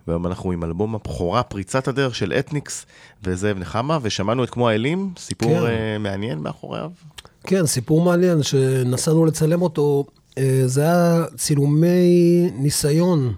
והיום 0.08 0.26
אנחנו 0.26 0.52
עם 0.52 0.64
אלבום 0.64 0.94
הבכורה, 0.94 1.42
פריצת 1.42 1.88
הדרך 1.88 2.14
של 2.14 2.32
אתניקס 2.32 2.86
וזאב 3.24 3.58
נחמה, 3.58 3.98
ושמענו 4.02 4.44
את 4.44 4.50
כמו 4.50 4.68
האלים, 4.68 5.12
סיפור 5.18 5.60
כן. 5.60 5.66
אה, 5.66 5.98
מעניין 5.98 6.38
מאחוריו. 6.38 6.90
כן, 7.44 7.66
סיפור 7.66 8.02
מעניין 8.02 8.42
שנסענו 8.42 9.26
לצלם 9.26 9.62
אותו. 9.62 10.04
אה, 10.38 10.62
זה 10.66 10.82
היה 10.82 11.24
צילומי 11.36 12.50
ניסיון 12.54 13.34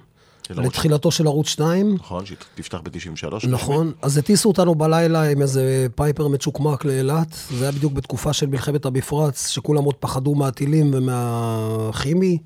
של 0.48 0.60
לתחילתו 0.60 1.10
של 1.10 1.26
ערוץ 1.26 1.48
2. 1.48 1.94
נכון, 1.94 2.26
שתפתח 2.26 2.78
ב-93. 2.82 3.48
נכון, 3.48 3.92
אז 4.02 4.18
הטיסו 4.18 4.48
אותנו 4.48 4.74
בלילה 4.74 5.22
עם 5.22 5.42
איזה 5.42 5.86
פייפר 5.94 6.28
מצ'וקמק 6.28 6.84
לאילת. 6.84 7.36
זה 7.50 7.64
היה 7.64 7.72
בדיוק 7.72 7.92
בתקופה 7.92 8.32
של 8.32 8.46
מלחמת 8.46 8.86
המפרץ, 8.86 9.48
שכולם 9.48 9.84
עוד 9.84 9.94
פחדו 9.94 10.34
מהטילים 10.34 10.90
ומהכימי. 10.94 12.38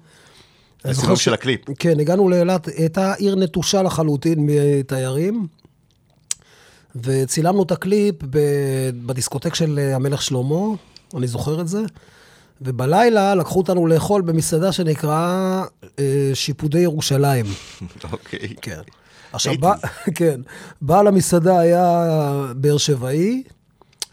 זוכר 0.90 1.14
של 1.14 1.34
הקליפ. 1.34 1.60
כן, 1.78 2.00
הגענו 2.00 2.28
לאילת, 2.28 2.68
הייתה 2.68 3.12
עיר 3.12 3.34
נטושה 3.34 3.82
לחלוטין 3.82 4.38
מתיירים, 4.40 5.46
וצילמנו 6.96 7.62
את 7.62 7.70
הקליפ 7.70 8.14
בדיסקוטק 9.06 9.54
של 9.54 9.90
המלך 9.94 10.22
שלמה, 10.22 10.66
אני 11.16 11.26
זוכר 11.26 11.60
את 11.60 11.68
זה, 11.68 11.82
ובלילה 12.64 13.34
לקחו 13.34 13.58
אותנו 13.58 13.86
לאכול 13.86 14.22
במסעדה 14.22 14.72
שנקרא 14.72 15.62
אה, 15.98 16.30
שיפודי 16.34 16.78
ירושלים. 16.78 17.46
אוקיי. 18.12 18.54
כן. 18.62 18.80
עכשיו. 19.32 19.54
בא, 19.60 19.74
כן, 20.18 20.40
בעל 20.82 21.06
המסעדה 21.06 21.58
היה 21.58 22.06
באר 22.56 22.78
שבעי, 22.78 23.42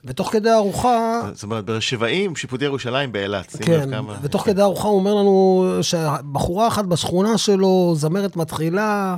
ותוך 0.06 0.32
כדי 0.32 0.50
הארוחה... 0.50 1.22
זאת 1.34 1.44
אומרת, 1.44 1.66
באר 1.66 1.80
שבעים, 1.80 2.36
שיפודי 2.36 2.66
ירושלים 2.66 3.12
באילת. 3.12 3.56
כן, 3.62 3.92
כמה... 3.92 4.18
ותוך 4.22 4.46
כדי 4.46 4.62
הארוחה 4.62 4.88
הוא 4.88 5.00
אומר 5.00 5.14
לנו 5.14 5.66
שבחורה 5.82 6.68
אחת 6.68 6.86
בשכונה 6.86 7.38
שלו, 7.38 7.94
זמרת 7.98 8.36
מתחילה, 8.36 9.16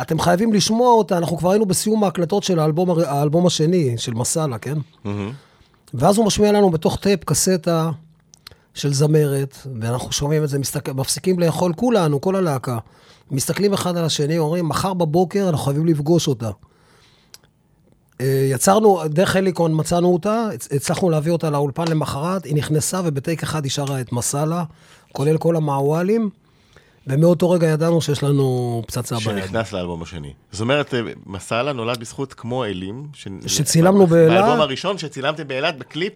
אתם 0.00 0.18
חייבים 0.18 0.52
לשמוע 0.52 0.92
אותה, 0.92 1.18
אנחנו 1.18 1.36
כבר 1.36 1.50
היינו 1.50 1.66
בסיום 1.66 2.04
ההקלטות 2.04 2.42
של 2.42 2.58
האלבום, 2.58 2.90
האלבום 3.06 3.46
השני, 3.46 3.98
של 3.98 4.14
מסאלה, 4.14 4.58
כן? 4.58 4.78
מהמם. 5.04 5.32
ואז 5.94 6.18
הוא 6.18 6.26
משמיע 6.26 6.52
לנו 6.52 6.70
בתוך 6.70 6.96
טייפ 6.96 7.24
קסטה 7.24 7.90
של 8.74 8.92
זמרת, 8.94 9.56
ואנחנו 9.80 10.12
שומעים 10.12 10.44
את 10.44 10.48
זה, 10.48 10.58
מסתכל, 10.58 10.92
מפסיקים 10.92 11.38
לאכול 11.40 11.72
כולנו, 11.76 12.20
כל 12.20 12.36
הלהקה. 12.36 12.78
מסתכלים 13.30 13.72
אחד 13.72 13.96
על 13.96 14.04
השני, 14.04 14.38
אומרים, 14.38 14.68
מחר 14.68 14.94
בבוקר 14.94 15.48
אנחנו 15.48 15.64
חייבים 15.64 15.86
לפגוש 15.86 16.28
אותה. 16.28 16.50
אה, 18.20 18.48
יצרנו, 18.50 19.00
דרך 19.08 19.36
הליקון 19.36 19.72
מצאנו 19.80 20.12
אותה, 20.12 20.48
הצ- 20.54 20.76
הצלחנו 20.76 21.10
להביא 21.10 21.32
אותה 21.32 21.50
לאולפן 21.50 21.88
למחרת, 21.88 22.44
היא 22.44 22.54
נכנסה 22.54 23.00
ובטייק 23.04 23.42
אחד 23.42 23.64
היא 23.64 23.72
שרה 23.72 24.00
את 24.00 24.12
מסאלה, 24.12 24.64
כולל 25.12 25.38
כל 25.38 25.56
המעוואלים, 25.56 26.30
ומאותו 27.06 27.50
רגע 27.50 27.66
ידענו 27.66 28.00
שיש 28.00 28.22
לנו 28.22 28.82
פצצה 28.86 29.14
ביד. 29.14 29.24
שנכנס 29.24 29.72
לאלבום 29.72 30.02
השני. 30.02 30.32
זאת 30.52 30.60
אומרת, 30.60 30.94
אה, 30.94 31.00
מסאלה 31.26 31.72
נולד 31.72 32.00
בזכות 32.00 32.34
כמו 32.34 32.64
אלים. 32.64 33.06
ש- 33.12 33.28
שצילמנו 33.46 34.06
באילת. 34.06 34.32
באלבום 34.32 34.60
הראשון 34.60 34.98
שצילמתם 34.98 35.48
באילת 35.48 35.78
בקליפ. 35.78 36.12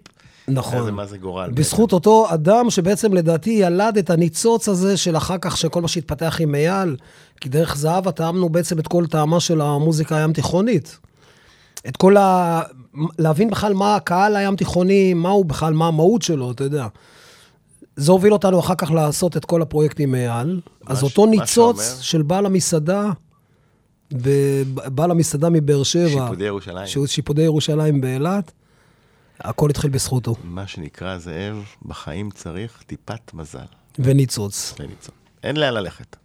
נכון. 0.49 0.79
איזה 0.79 0.93
מה 0.93 1.07
זה 1.07 1.19
גורל. 1.19 1.51
בזכות 1.51 1.93
אותו 1.93 2.27
אדם 2.35 2.71
שבעצם 2.71 3.15
לדעתי 3.15 3.51
ילד 3.51 3.99
את 3.99 4.11
הניצוץ 4.11 4.69
הזה 4.69 4.97
של 4.97 5.17
אחר 5.17 5.39
כך, 5.41 5.57
של 5.57 5.69
כל 5.69 5.83
מה 5.83 5.89
שהתפתח 5.89 6.37
עם 6.41 6.55
אייל, 6.55 6.97
כי 7.41 7.49
דרך 7.49 7.77
זהבה 7.77 8.13
טעמנו 8.13 8.49
בעצם 8.49 8.79
את 8.79 8.87
כל 8.89 9.07
טעמה 9.07 9.41
של 9.41 9.61
המוזיקה 9.61 10.17
הים 10.17 10.33
תיכונית. 10.33 10.99
את 11.89 11.97
כל 11.97 12.17
ה... 12.17 12.61
להבין 13.19 13.51
בכלל 13.51 13.75
מה 13.75 13.97
הקהל 13.97 14.37
הים 14.37 14.57
תיכוני, 14.57 15.15
מה 15.15 15.29
הוא 15.29 15.45
בכלל, 15.45 15.73
מה 15.75 15.87
המהות 15.89 16.23
שלו, 16.23 16.51
אתה 16.51 16.65
יודע. 16.65 16.87
זה 17.97 18.13
הוביל 18.13 18.33
אותנו 18.33 18.61
אחר 18.61 18.75
כך 18.75 18.91
לעשות 18.91 19.37
את 19.37 19.45
כל 19.45 19.63
הפרויקט 19.63 20.01
עם 20.01 20.15
אייל. 20.15 20.61
אז 20.87 20.99
ש- 21.01 21.03
אותו 21.03 21.25
מה 21.25 21.31
ניצוץ 21.31 21.99
של 22.01 22.23
בעל 22.23 22.47
המסעדה, 22.47 23.11
ובעל 24.13 25.11
המסעדה 25.11 25.49
מבאר 25.51 25.83
שבע, 25.83 26.09
שיפודי 26.09 26.45
ירושלים. 26.45 26.87
שהוא 26.87 27.07
שיפודי 27.07 27.43
ירושלים 27.43 28.01
באילת, 28.01 28.53
הכל 29.41 29.71
התחיל 29.71 29.91
בזכותו. 29.91 30.35
מה 30.45 30.67
שנקרא, 30.67 31.19
זאב, 31.19 31.65
בחיים 31.83 32.31
צריך 32.31 32.83
טיפת 32.87 33.35
מזל. 33.35 33.67
וניצוץ. 33.99 34.75
לניצון. 34.81 35.15
אין 35.43 35.57
לאן 35.57 35.75
ללכת. 35.75 36.17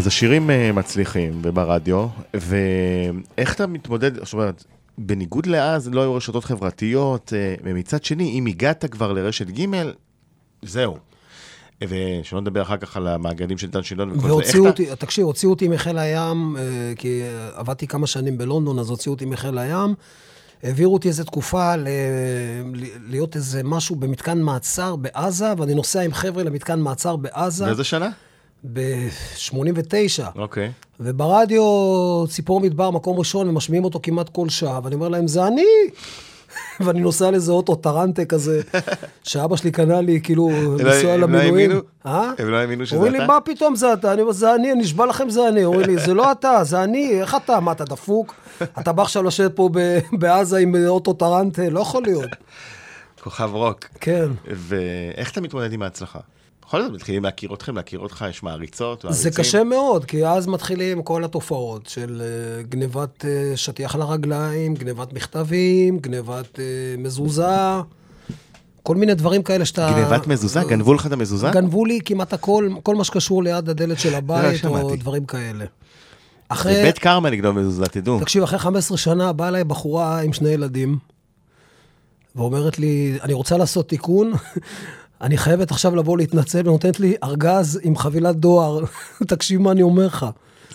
אז 0.00 0.06
השירים 0.06 0.50
אה, 0.50 0.72
מצליחים 0.72 1.40
וברדיו, 1.42 2.06
ואיך 2.34 3.54
אתה 3.54 3.66
מתמודד, 3.66 4.24
זאת 4.24 4.32
אומרת, 4.32 4.64
בניגוד 4.98 5.46
לאז 5.46 5.88
לא 5.88 6.00
היו 6.00 6.14
רשתות 6.14 6.44
חברתיות, 6.44 7.32
אה, 7.36 7.54
ומצד 7.64 8.04
שני, 8.04 8.30
אם 8.38 8.46
הגעת 8.46 8.84
כבר 8.90 9.12
לרשת 9.12 9.46
ג', 9.50 9.64
זהו. 10.62 10.96
ושלא 11.84 12.40
נדבר 12.40 12.62
אחר 12.62 12.76
כך 12.76 12.96
על 12.96 13.08
המעגלים 13.08 13.58
של 13.58 13.66
דן 13.70 13.82
שילון 13.82 14.10
וכל 14.10 14.20
זה. 14.20 14.26
והוציאו 14.26 14.66
איך 14.66 14.74
אתה- 14.74 14.82
אותי, 14.82 14.96
תקשיב, 14.98 15.24
הוציאו 15.24 15.50
אותי 15.50 15.68
מחיל 15.68 15.98
הים, 15.98 16.56
אה, 16.58 16.62
כי 16.96 17.22
עבדתי 17.54 17.86
כמה 17.86 18.06
שנים 18.06 18.38
בלונדון, 18.38 18.78
אז 18.78 18.90
הוציאו 18.90 19.14
אותי 19.14 19.24
מחיל 19.24 19.58
הים. 19.58 19.94
העבירו 20.62 20.94
אותי 20.94 21.08
איזו 21.08 21.24
תקופה. 21.24 21.76
ל- 21.76 21.88
להיות 23.08 23.36
איזה 23.36 23.60
משהו 23.64 23.96
במתקן 23.96 24.40
מעצר 24.42 24.96
בעזה, 24.96 25.46
ואני 25.58 25.74
נוסע 25.74 26.00
עם 26.00 26.12
חבר'ה 26.12 26.42
למתקן 26.42 26.80
מעצר 26.80 27.16
בעזה 27.16 27.64
באיזה 27.64 27.84
שנה? 27.84 28.08
ב-89. 28.72 30.38
אוקיי. 30.38 30.72
וברדיו 31.00 31.62
ציפור 32.28 32.60
מדבר, 32.60 32.90
מקום 32.90 33.18
ראשון, 33.18 33.48
ומשמיעים 33.48 33.84
אותו 33.84 34.00
כמעט 34.02 34.28
כל 34.28 34.48
שעה, 34.48 34.80
ואני 34.84 34.94
אומר 34.94 35.08
להם, 35.08 35.28
זה 35.28 35.46
אני! 35.46 35.66
ואני 36.80 37.00
נוסע 37.00 37.28
על 37.28 37.34
איזה 37.34 37.52
אוטו 37.52 37.74
טרנטה 37.74 38.24
כזה, 38.24 38.60
שאבא 39.22 39.56
שלי 39.56 39.70
קנה 39.70 40.00
לי, 40.00 40.20
כאילו, 40.22 40.50
לא- 40.50 40.84
לנסוע 40.84 41.12
הם 41.12 41.20
לא 41.20 41.26
למילואים. 41.26 41.70
אה? 42.06 42.30
הם 42.38 42.48
לא 42.50 42.56
האמינו 42.56 42.86
שזה 42.86 42.96
אומרים 42.96 43.12
לי, 43.12 43.18
אתה? 43.18 43.26
מה 43.26 43.40
פתאום 43.40 43.76
זה 43.76 43.92
אתה? 43.92 44.12
אני 44.12 44.22
אומר, 44.22 44.32
זה 44.32 44.54
אני, 44.54 44.72
אני 44.72 44.80
נשבע 44.80 45.06
לכם 45.06 45.30
זה 45.30 45.48
אני. 45.48 45.64
אומרים 45.64 45.86
לי, 45.86 45.98
זה 45.98 46.14
לא 46.14 46.32
אתה, 46.32 46.64
זה 46.64 46.84
אני, 46.84 47.20
איך 47.20 47.34
אתה? 47.34 47.60
מה, 47.60 47.72
אתה 47.72 47.84
דפוק? 47.84 48.34
אתה 48.62 48.92
בא 48.92 49.02
עכשיו 49.02 49.22
לשבת 49.22 49.56
פה 49.56 49.70
בעזה 50.12 50.58
עם 50.58 50.74
אוטו 50.86 51.12
טרנטה? 51.12 51.70
לא 51.70 51.80
יכול 51.80 52.02
להיות. 52.02 52.30
כוכב 53.22 53.50
רוק. 53.52 53.84
כן. 54.00 54.28
ואיך 54.46 55.32
אתה 55.32 55.40
מתמודד 55.40 55.72
עם 55.72 55.82
ההצלחה? 55.82 56.18
בכל 56.70 56.82
זאת 56.82 56.92
מתחילים 56.92 57.24
להכיר 57.24 57.54
אתכם, 57.54 57.76
להכיר 57.76 57.98
אותך, 57.98 58.24
יש 58.30 58.42
מעריצות, 58.42 59.00
זה 59.00 59.08
מעריצים. 59.08 59.32
קשה 59.32 59.64
מאוד, 59.64 60.04
כי 60.04 60.26
אז 60.26 60.46
מתחילים 60.46 61.02
כל 61.02 61.24
התופעות 61.24 61.86
של 61.86 62.22
אה, 62.24 62.62
גנבת 62.62 63.24
אה, 63.24 63.56
שטיח 63.56 63.96
לרגליים, 63.96 64.74
גנבת 64.74 65.12
מכתבים, 65.12 65.98
גנבת 65.98 66.60
אה, 66.60 66.64
מזוזה, 66.98 67.80
כל 68.82 68.96
מיני 68.96 69.14
דברים 69.14 69.42
כאלה 69.42 69.64
שאתה... 69.64 69.90
גנבת 69.96 70.26
מזוזה? 70.26 70.60
גנבו 70.68 70.94
לך 70.94 71.06
את 71.06 71.12
המזוזה? 71.12 71.50
גנבו 71.50 71.84
לי 71.84 71.98
כמעט 72.04 72.32
הכל, 72.32 72.68
כל 72.82 72.94
מה 72.94 73.04
שקשור 73.04 73.42
ליד 73.42 73.68
הדלת 73.68 74.00
של 74.00 74.14
הבית, 74.14 74.64
או. 74.64 74.96
דברים 74.96 75.24
כאלה. 75.24 75.64
אחרי, 76.48 76.74
בבית 76.80 76.98
קרמה 76.98 77.30
לגנוב 77.30 77.58
מזוזה, 77.58 77.86
תדעו. 77.86 78.20
תקשיב, 78.20 78.42
אחרי 78.42 78.58
15 78.58 78.98
שנה 78.98 79.32
באה 79.32 79.48
אליי 79.48 79.64
בחורה 79.64 80.20
עם 80.20 80.32
שני 80.32 80.48
ילדים, 80.48 80.98
ואומרת 82.36 82.78
לי, 82.78 83.18
אני 83.22 83.32
רוצה 83.32 83.56
לעשות 83.56 83.88
תיקון, 83.88 84.32
אני 85.22 85.36
חייבת 85.36 85.70
עכשיו 85.70 85.96
לבוא 85.96 86.18
להתנצל, 86.18 86.68
ונותנת 86.68 87.00
לי 87.00 87.14
ארגז 87.24 87.80
עם 87.82 87.96
חבילת 87.96 88.36
דואר. 88.36 88.84
תקשיב 89.28 89.60
מה 89.60 89.70
אני 89.70 89.82
אומר 89.82 90.06
לך. 90.06 90.26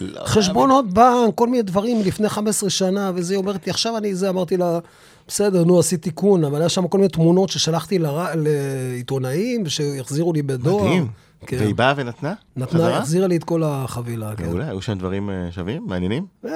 לא, 0.01 0.25
חשבונות 0.25 0.93
בנק, 0.93 1.35
כל 1.35 1.47
מיני 1.47 1.63
דברים 1.63 2.01
לפני 2.05 2.29
15 2.29 2.69
שנה, 2.69 3.11
וזה, 3.15 3.33
היא 3.33 3.37
אומרת 3.37 3.67
לי, 3.67 3.71
עכשיו 3.71 3.97
אני 3.97 4.15
זה, 4.15 4.29
אמרתי 4.29 4.57
לה, 4.57 4.79
בסדר, 5.27 5.63
נו, 5.63 5.79
עשית 5.79 6.01
תיקון, 6.01 6.43
אבל 6.43 6.59
היה 6.59 6.69
שם 6.69 6.87
כל 6.87 6.97
מיני 6.97 7.09
תמונות 7.09 7.49
ששלחתי 7.49 7.99
לר... 7.99 8.25
לעיתונאים, 8.35 9.69
שהחזירו 9.69 10.33
לי 10.33 10.41
בדואר. 10.41 10.83
מדהים. 10.83 11.07
כן. 11.45 11.57
והיא 11.59 11.75
באה 11.75 11.93
ונתנה? 11.97 12.33
נתנה? 12.55 12.97
החזירה 12.97 13.27
לי 13.27 13.37
את 13.37 13.43
כל 13.43 13.63
החבילה, 13.65 14.35
כן. 14.35 14.45
מעולה, 14.45 14.69
היו 14.69 14.81
שם 14.81 14.97
דברים 14.97 15.29
אה, 15.29 15.47
שווים, 15.51 15.83
מעניינים? 15.87 16.25
אה, 16.45 16.51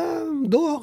דואר. 0.45 0.77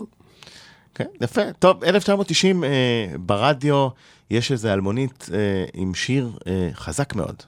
כן, 0.97 1.05
יפה. 1.21 1.53
טוב, 1.59 1.85
1990 1.85 2.65
אה, 2.65 2.71
ברדיו 3.19 3.89
יש 4.31 4.53
איזה 4.53 4.73
אלמונית 4.73 5.29
אה, 5.33 5.65
עם 5.75 5.95
שיר 5.95 6.39
אה, 6.47 6.69
חזק 6.75 7.15
מאוד. 7.15 7.43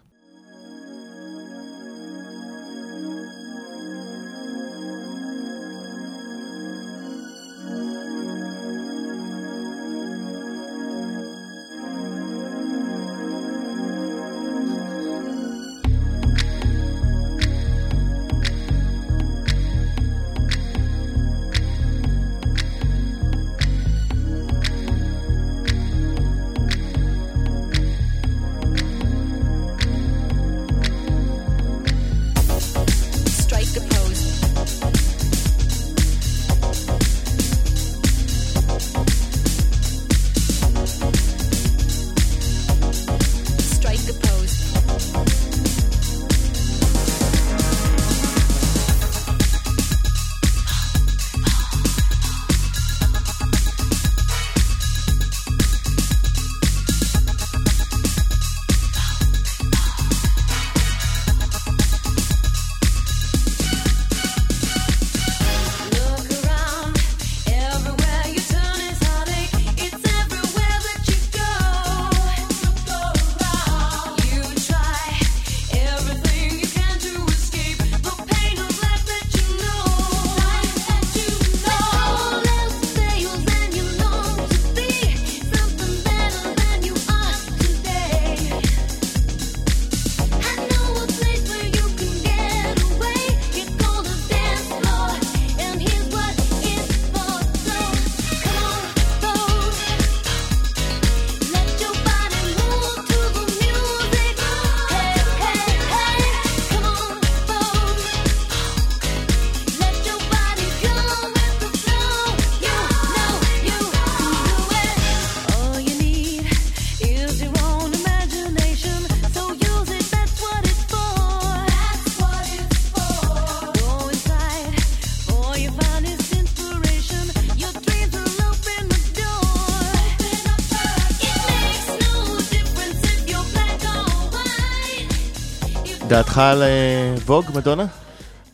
דעתך 136.18 136.38
על 136.38 136.62
אה, 136.62 137.14
ווג, 137.26 137.44
מדונה? 137.54 137.86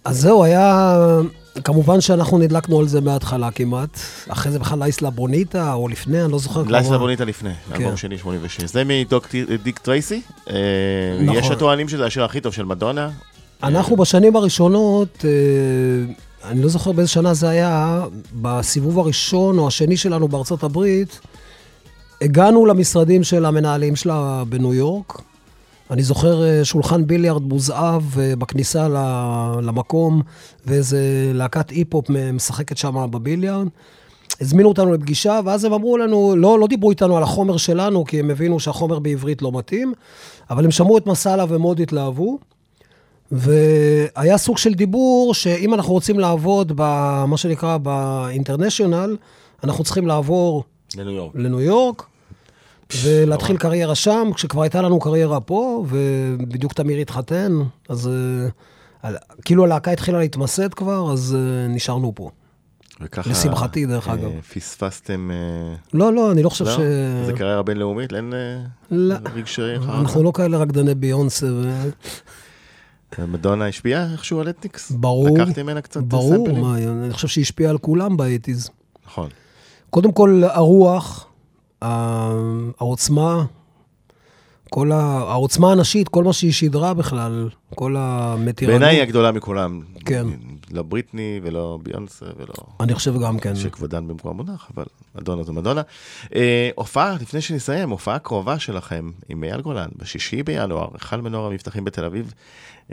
אז 0.04 0.20
זהו, 0.20 0.44
היה... 0.44 0.96
כמובן 1.64 2.00
שאנחנו 2.00 2.38
נדלקנו 2.38 2.80
על 2.80 2.88
זה 2.88 3.00
מההתחלה 3.00 3.50
כמעט. 3.50 3.98
אחרי 4.28 4.52
זה 4.52 4.58
בכלל 4.58 4.78
לייסלה 4.78 5.10
בוניטה, 5.10 5.72
או 5.72 5.88
לפני, 5.88 6.22
אני 6.22 6.32
לא 6.32 6.38
זוכר 6.38 6.62
לייסלה 6.62 6.98
בוניטה 6.98 7.24
לפני, 7.24 7.50
כן. 7.68 7.82
אלבום 7.82 7.96
שני 7.96 8.18
86. 8.18 8.60
זה 8.60 8.82
מדיק 8.84 9.78
טרייסי. 9.78 10.20
אה, 10.50 10.54
נכון. 11.20 11.36
יש 11.36 11.50
הטוענים 11.50 11.88
שזה 11.88 12.06
השיר 12.06 12.24
הכי 12.24 12.40
טוב 12.40 12.52
של 12.52 12.64
מדונה. 12.64 13.10
אנחנו 13.62 13.96
בשנים 13.96 14.36
הראשונות, 14.36 15.24
אה, 15.24 16.50
אני 16.50 16.62
לא 16.62 16.68
זוכר 16.68 16.92
באיזה 16.92 17.10
שנה 17.10 17.34
זה 17.34 17.48
היה, 17.48 18.04
בסיבוב 18.32 18.98
הראשון 18.98 19.58
או 19.58 19.66
השני 19.68 19.96
שלנו 19.96 20.28
בארצות 20.28 20.62
הברית, 20.62 21.20
הגענו 22.20 22.66
למשרדים 22.66 23.22
של 23.22 23.44
המנהלים 23.44 23.96
שלה 23.96 24.42
בניו 24.48 24.74
יורק. 24.74 25.22
אני 25.94 26.02
זוכר 26.02 26.44
אה, 26.44 26.64
שולחן 26.64 27.06
ביליארד 27.06 27.42
מוזהב 27.42 28.02
אה, 28.18 28.36
בכניסה 28.36 28.88
למקום, 29.62 30.22
ואיזה 30.66 31.30
להקת 31.34 31.70
אי-פופ 31.70 32.06
משחקת 32.32 32.76
שם 32.76 33.06
בביליארד. 33.10 33.66
הזמינו 34.40 34.68
אותנו 34.68 34.92
לפגישה, 34.92 35.40
ואז 35.44 35.64
הם 35.64 35.72
אמרו 35.72 35.98
לנו, 35.98 36.34
לא, 36.36 36.58
לא 36.58 36.66
דיברו 36.66 36.90
איתנו 36.90 37.16
על 37.16 37.22
החומר 37.22 37.56
שלנו, 37.56 38.04
כי 38.04 38.20
הם 38.20 38.30
הבינו 38.30 38.60
שהחומר 38.60 38.98
בעברית 38.98 39.42
לא 39.42 39.52
מתאים, 39.52 39.92
אבל 40.50 40.64
הם 40.64 40.70
שמעו 40.70 40.98
את 40.98 41.06
מסאלה 41.06 41.44
ומאוד 41.48 41.80
התלהבו. 41.80 42.38
והיה 43.32 44.38
סוג 44.38 44.58
של 44.58 44.74
דיבור 44.74 45.34
שאם 45.34 45.74
אנחנו 45.74 45.92
רוצים 45.92 46.18
לעבוד 46.18 46.72
במה 46.76 47.36
שנקרא 47.36 47.76
באינטרנשיונל, 47.76 49.16
אנחנו 49.64 49.84
צריכים 49.84 50.06
לעבור 50.06 50.64
לניו 50.96 51.12
יורק. 51.12 51.32
לניו 51.34 51.60
יורק 51.60 52.06
ולהתחיל 53.02 53.56
קריירה 53.56 53.94
שם, 53.94 54.30
כשכבר 54.34 54.62
הייתה 54.62 54.82
לנו 54.82 55.00
קריירה 55.00 55.40
פה, 55.40 55.84
ובדיוק 55.88 56.72
תמיר 56.72 56.98
התחתן, 56.98 57.52
אז 57.88 58.08
אה, 58.08 58.48
על- 59.02 59.16
כאילו 59.44 59.64
הלהקה 59.64 59.90
התחילה 59.90 60.18
להתמסד 60.18 60.74
כבר, 60.74 61.12
אז 61.12 61.36
אה, 61.38 61.68
נשארנו 61.68 62.12
פה. 62.14 62.30
וככה... 63.00 63.30
לשמחתי, 63.30 63.86
דרך 63.86 64.08
אה, 64.08 64.14
אגב. 64.14 64.30
פספסתם... 64.54 65.30
לא, 65.94 66.12
לא, 66.12 66.32
אני 66.32 66.42
לא 66.42 66.48
חושב 66.48 66.64
לא? 66.64 66.70
ש... 66.70 66.78
זה 67.26 67.32
קריירה 67.36 67.62
בינלאומית? 67.62 68.12
אין 68.12 68.32
לא. 68.90 69.14
רגשי? 69.34 69.74
אנחנו 69.88 70.22
לא 70.22 70.32
כאלה 70.34 70.58
רקדני 70.58 70.94
ביונסה, 70.94 71.46
ו... 71.46 71.70
מדונה 73.28 73.66
השפיעה 73.66 74.12
איכשהו 74.12 74.40
על 74.40 74.48
אתניקס? 74.48 74.90
ברור. 74.90 75.38
לקחתי 75.38 75.62
ממנה 75.62 75.80
קצת 75.80 76.02
ברור, 76.02 76.36
סמפלים? 76.46 76.60
מה, 76.60 76.78
אני 77.04 77.12
חושב 77.12 77.28
שהיא 77.28 77.42
השפיעה 77.42 77.70
על 77.70 77.78
כולם 77.78 78.16
באייטיז. 78.16 78.70
נכון. 79.06 79.28
קודם 79.90 80.12
כל, 80.12 80.42
הרוח, 80.50 81.26
העוצמה, 82.78 83.44
כל 84.70 84.92
ה... 84.92 84.96
העוצמה 85.28 85.72
הנשית, 85.72 86.08
כל 86.08 86.24
מה 86.24 86.32
שהיא 86.32 86.52
שידרה 86.52 86.94
בכלל, 86.94 87.48
כל 87.74 87.96
המתירנות. 87.98 88.80
בעיניי 88.80 88.96
היא 88.96 89.02
הגדולה 89.02 89.32
מכולם. 89.32 89.80
כן. 90.04 90.26
לא 90.70 90.82
בריטני 90.82 91.40
ולא 91.42 91.78
ביונסה 91.82 92.26
ולא... 92.36 92.54
אני 92.80 92.94
חושב 92.94 93.20
גם 93.22 93.38
כן. 93.38 93.56
שכבודן 93.56 94.08
במקום 94.08 94.36
מונח, 94.36 94.70
אבל 94.76 94.84
מדונה 95.14 95.42
זו 95.42 95.52
מדונה. 95.52 95.82
אה, 96.34 96.70
הופעה, 96.74 97.16
לפני 97.20 97.40
שנסיים, 97.40 97.90
הופעה 97.90 98.18
קרובה 98.18 98.58
שלכם 98.58 99.10
עם 99.28 99.44
אייל 99.44 99.60
גולן, 99.60 99.88
בשישי 99.96 100.42
בינואר, 100.42 100.88
היכל 100.94 101.16
מנור 101.16 101.46
המבטחים 101.46 101.84
בתל 101.84 102.04
אביב, 102.04 102.34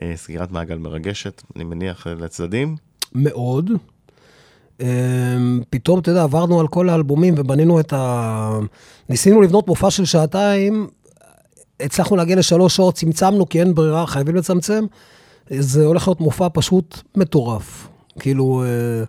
אה, 0.02 0.14
סגירת 0.16 0.52
מעגל 0.52 0.78
מרגשת, 0.78 1.42
אני 1.56 1.64
מניח 1.64 2.08
לצדדים. 2.08 2.76
מאוד. 3.16 3.70
אמ, 4.80 5.62
פתאום, 5.70 6.00
אתה 6.00 6.12
יודע, 6.12 6.24
עברנו 6.24 6.60
על 6.60 6.68
כל 6.68 6.90
האלבומים 6.90 7.34
ובנינו 7.38 7.80
את 7.80 7.94
ה... 7.94 8.60
ניסינו 9.10 9.42
לבנות 9.42 9.68
מופע 9.68 9.92
של 9.92 10.06
שעתיים, 10.06 10.88
הצלחנו 11.80 12.16
להגיע 12.16 12.36
לשלוש 12.36 12.76
שעות, 12.76 12.96
צמצמנו 12.96 13.50
כי 13.50 13.60
אין 13.60 13.76
ברירה, 13.76 14.08
חייבים 14.08 14.36
לצמצם. 14.36 14.86
זה 15.50 15.86
הולך 15.86 16.08
להיות 16.08 16.22
מופע 16.22 16.48
פשוט 16.54 17.02
מטורף. 17.16 17.88
כאילו, 18.20 18.64
אה, 18.66 19.04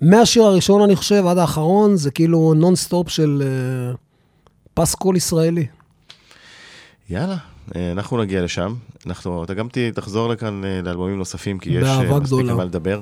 מהשיר 0.00 0.42
הראשון, 0.42 0.82
אני 0.82 0.96
חושב, 0.96 1.26
עד 1.26 1.38
האחרון, 1.38 1.96
זה 1.96 2.10
כאילו 2.10 2.54
נונסטופ 2.54 3.08
של 3.08 3.42
אה, 3.44 3.94
פסקול 4.74 5.16
ישראלי. 5.16 5.66
יאללה, 7.10 7.36
אה, 7.76 7.92
אנחנו 7.92 8.22
נגיע 8.22 8.42
לשם. 8.42 8.74
אנחנו, 9.06 9.44
אתה 9.44 9.54
גם 9.54 9.68
תחזור 9.94 10.28
לכאן 10.28 10.62
לאלבומים 10.84 11.18
נוספים, 11.18 11.58
כי 11.58 11.70
יש 11.70 11.88
מספיק. 11.88 12.38
על 12.48 12.54
מה 12.54 12.64
לדבר. 12.64 13.00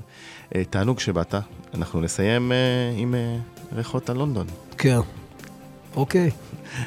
אה, 0.55 0.65
תענוג 0.65 1.01
שבאת. 1.01 1.35
אנחנו 1.75 2.01
נסיים 2.01 2.53
אה, 2.53 2.57
עם 2.97 3.15
אה, 3.15 3.37
ריחות 3.77 4.11
על 4.11 4.17
לונדון. 4.17 4.47
כן. 4.79 4.99
אוקיי, 5.97 6.31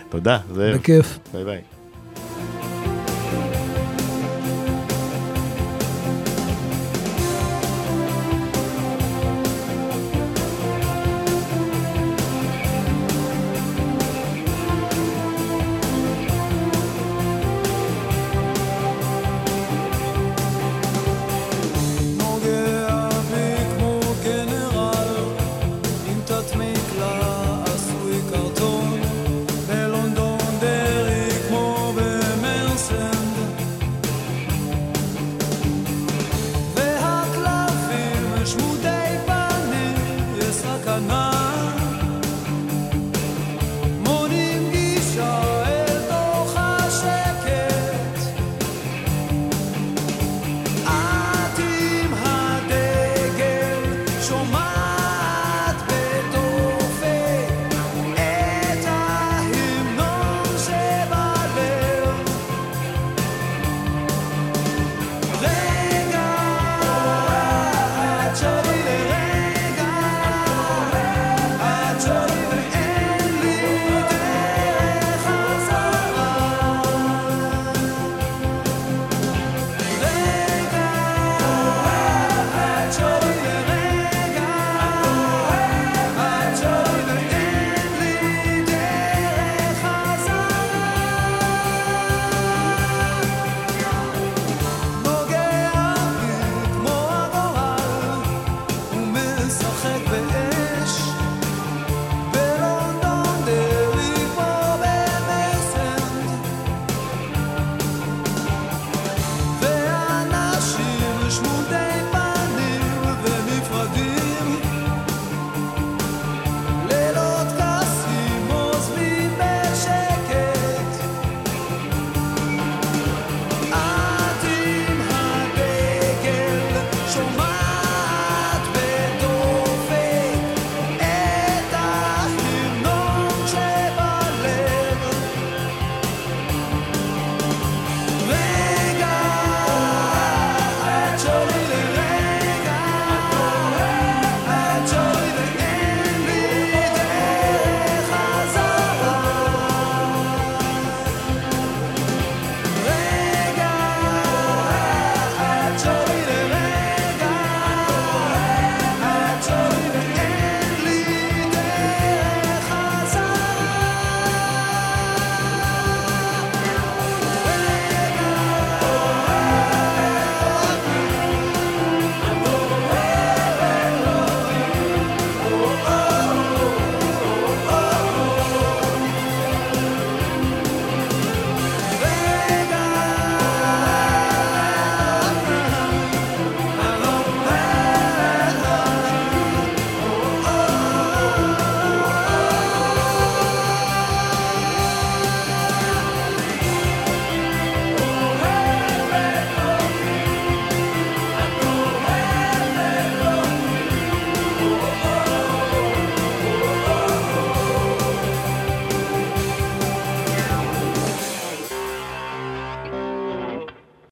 תודה, 0.09 0.39
זאב. 0.53 0.75
בכיף. 0.75 1.19
ביי 1.33 1.43
ביי. 1.45 1.61